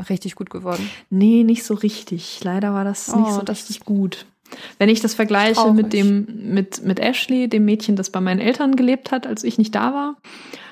[0.07, 0.89] richtig gut geworden?
[1.09, 2.41] Nee, nicht so richtig.
[2.43, 4.26] Leider war das oh, nicht so das richtig gut.
[4.78, 5.76] Wenn ich das vergleiche Traurig.
[5.76, 9.58] mit dem, mit, mit Ashley, dem Mädchen, das bei meinen Eltern gelebt hat, als ich
[9.58, 10.18] nicht da war,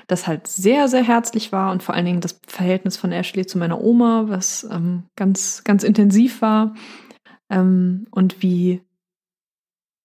[0.08, 3.58] das halt sehr, sehr herzlich war und vor allen Dingen das Verhältnis von Ashley zu
[3.58, 6.76] meiner Oma, was ähm, ganz, ganz intensiv war
[7.50, 8.82] ähm, und wie,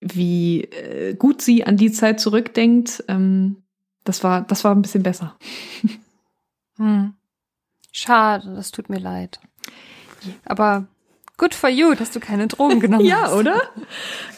[0.01, 3.63] wie äh, gut sie an die Zeit zurückdenkt, ähm,
[4.05, 5.37] das war, das war ein bisschen besser.
[6.79, 7.13] Hm.
[7.93, 9.39] Schade, das tut mir leid.
[10.47, 10.87] Aber
[11.43, 13.33] Good for you, dass du keine Drogen genommen ja, hast.
[13.33, 13.63] Ja, oder?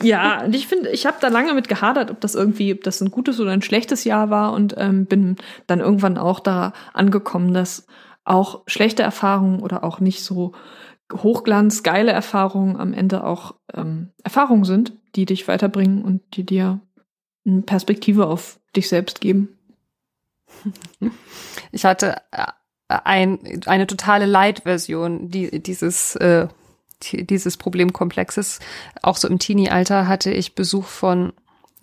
[0.02, 3.02] Ja, und ich finde, ich habe da lange mit gehadert, ob das irgendwie, ob das
[3.02, 5.36] ein gutes oder ein schlechtes Jahr war und ähm, bin
[5.66, 7.86] dann irgendwann auch da angekommen, dass
[8.24, 10.52] auch schlechte Erfahrungen oder auch nicht so
[11.12, 16.80] Hochglanz, geile Erfahrungen am Ende auch ähm, Erfahrungen sind, die dich weiterbringen und die dir
[17.44, 19.58] eine Perspektive auf dich selbst geben.
[21.70, 22.46] Ich hatte äh,
[22.88, 26.48] ein, eine totale Light-Version die, dieses äh,
[27.12, 28.60] dieses Problemkomplexes.
[29.02, 31.32] Auch so im Teenie-Alter hatte ich Besuch von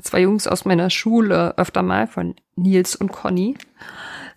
[0.01, 3.57] zwei Jungs aus meiner Schule öfter mal, von Nils und Conny.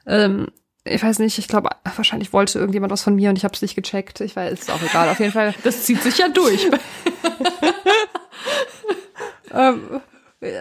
[0.06, 0.48] Ähm,
[0.84, 3.62] ich weiß nicht, ich glaube, wahrscheinlich wollte irgendjemand was von mir und ich habe es
[3.62, 4.20] nicht gecheckt.
[4.20, 5.08] Ich weiß, ist auch egal.
[5.08, 5.54] Auf jeden Fall.
[5.64, 6.68] Das zieht sich ja durch.
[9.50, 10.00] ähm,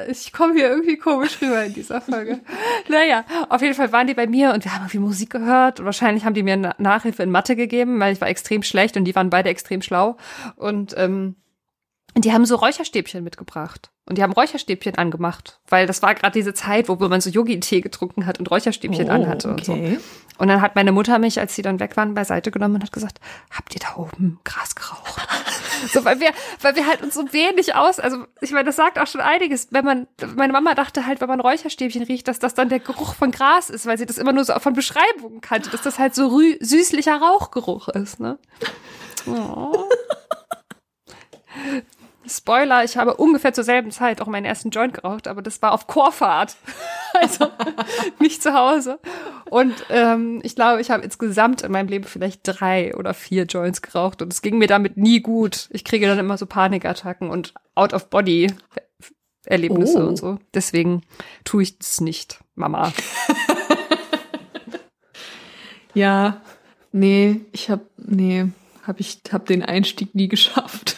[0.10, 2.40] Ich komme hier irgendwie komisch rüber in dieser Folge.
[2.90, 5.80] naja, auf jeden Fall waren die bei mir und wir haben irgendwie Musik gehört.
[5.80, 9.06] Und wahrscheinlich haben die mir Nachhilfe in Mathe gegeben, weil ich war extrem schlecht und
[9.06, 10.18] die waren beide extrem schlau.
[10.56, 11.36] Und ähm,
[12.16, 13.92] die haben so Räucherstäbchen mitgebracht.
[14.06, 17.80] Und die haben Räucherstäbchen angemacht, weil das war gerade diese Zeit, wo man so Yogi-Tee
[17.80, 19.98] getrunken hat und Räucherstäbchen oh, anhatte und okay.
[19.98, 20.40] so.
[20.40, 22.92] Und dann hat meine Mutter mich, als sie dann weg waren, beiseite genommen und hat
[22.92, 23.20] gesagt,
[23.50, 25.28] habt ihr da oben Gras geraucht?
[25.92, 29.00] so, weil wir, weil wir halt uns so wenig aus, also ich meine, das sagt
[29.00, 29.68] auch schon einiges.
[29.72, 33.16] Wenn man, meine Mama dachte halt, wenn man Räucherstäbchen riecht, dass das dann der Geruch
[33.16, 36.16] von Gras ist, weil sie das immer nur so von Beschreibungen kannte, dass das halt
[36.16, 38.38] so süßlicher Rauchgeruch ist, ne?
[39.26, 39.88] Oh.
[42.26, 45.72] Spoiler, ich habe ungefähr zur selben Zeit auch meinen ersten Joint geraucht, aber das war
[45.74, 46.56] auf Chorfahrt.
[47.14, 47.50] also
[48.20, 49.00] nicht zu Hause.
[49.50, 53.82] Und ähm, ich glaube, ich habe insgesamt in meinem Leben vielleicht drei oder vier Joints
[53.82, 55.68] geraucht und es ging mir damit nie gut.
[55.72, 60.08] Ich kriege dann immer so Panikattacken und Out-of-Body-Erlebnisse oh.
[60.08, 60.40] und so.
[60.54, 61.02] Deswegen
[61.44, 62.94] tue ich das nicht, Mama.
[65.94, 66.42] ja,
[66.94, 68.46] nee, ich habe, nee,
[68.84, 70.93] habe ich, hab den Einstieg nie geschafft.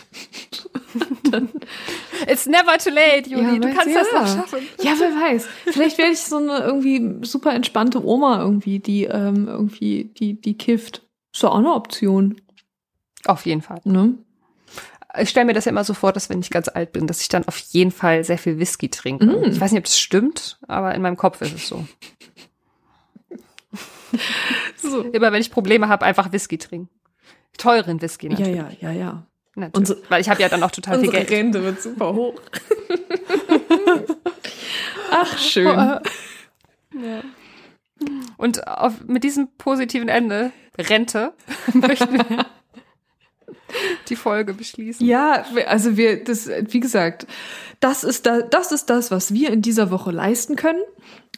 [2.27, 3.43] It's never too late, Juli.
[3.43, 4.03] Ja, du kannst ja.
[4.03, 4.67] das noch schaffen.
[4.81, 5.47] Ja, wer weiß.
[5.65, 10.57] Vielleicht werde ich so eine irgendwie super entspannte Oma irgendwie, die ähm, irgendwie, die, die
[10.57, 11.03] kifft.
[11.33, 12.41] Ist doch auch eine Option.
[13.25, 13.81] Auf jeden Fall.
[13.83, 14.15] Ne?
[15.19, 17.21] Ich stelle mir das ja immer so vor, dass wenn ich ganz alt bin, dass
[17.21, 19.25] ich dann auf jeden Fall sehr viel Whisky trinke.
[19.25, 19.43] Mm.
[19.45, 21.87] Ich weiß nicht, ob das stimmt, aber in meinem Kopf ist es so.
[24.77, 25.01] so.
[25.01, 26.89] Immer wenn ich Probleme habe, einfach Whisky trinken.
[27.57, 28.55] Teuren Whisky natürlich.
[28.55, 29.27] Ja, ja, ja, ja.
[29.55, 29.75] Natürlich.
[29.75, 31.31] Unsere, Weil ich habe ja dann auch total viel Geld.
[31.31, 32.41] Rente wird super hoch.
[35.11, 35.65] Ach, schön.
[35.67, 36.01] Ja.
[38.37, 41.33] Und auf, mit diesem positiven Ende, Rente,
[41.73, 42.45] möchten wir
[44.09, 45.05] die Folge beschließen.
[45.05, 47.25] Ja, also wir, das, wie gesagt,
[47.79, 50.81] das ist da, das ist das, was wir in dieser Woche leisten können.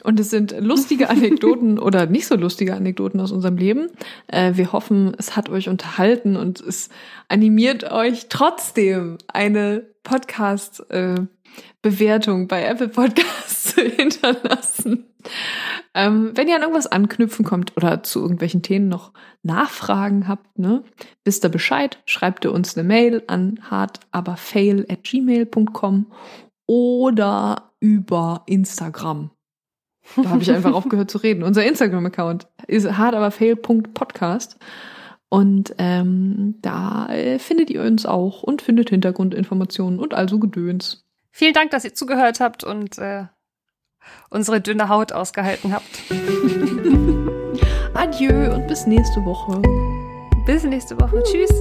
[0.04, 3.88] Und es sind lustige Anekdoten oder nicht so lustige Anekdoten aus unserem Leben.
[4.26, 6.90] Äh, wir hoffen, es hat euch unterhalten und es
[7.28, 15.04] animiert euch trotzdem eine Podcast-Bewertung äh, bei Apple Podcasts zu hinterlassen.
[15.94, 20.84] Ähm, wenn ihr an irgendwas anknüpfen kommt oder zu irgendwelchen Themen noch Nachfragen habt, ne,
[21.24, 26.12] wisst ihr Bescheid, schreibt ihr uns eine Mail an hardaberfail at gmail.com
[26.66, 29.30] oder über Instagram.
[30.22, 31.42] Da habe ich einfach aufgehört zu reden.
[31.42, 34.58] Unser Instagram-Account ist hardaberfail.podcast.
[35.28, 41.04] Und ähm, da äh, findet ihr uns auch und findet Hintergrundinformationen und also Gedöns.
[41.30, 43.24] Vielen Dank, dass ihr zugehört habt und äh,
[44.30, 45.84] unsere dünne Haut ausgehalten habt.
[47.94, 49.60] Adieu und bis nächste Woche.
[50.46, 51.22] Bis nächste Woche.
[51.24, 51.52] Tschüss.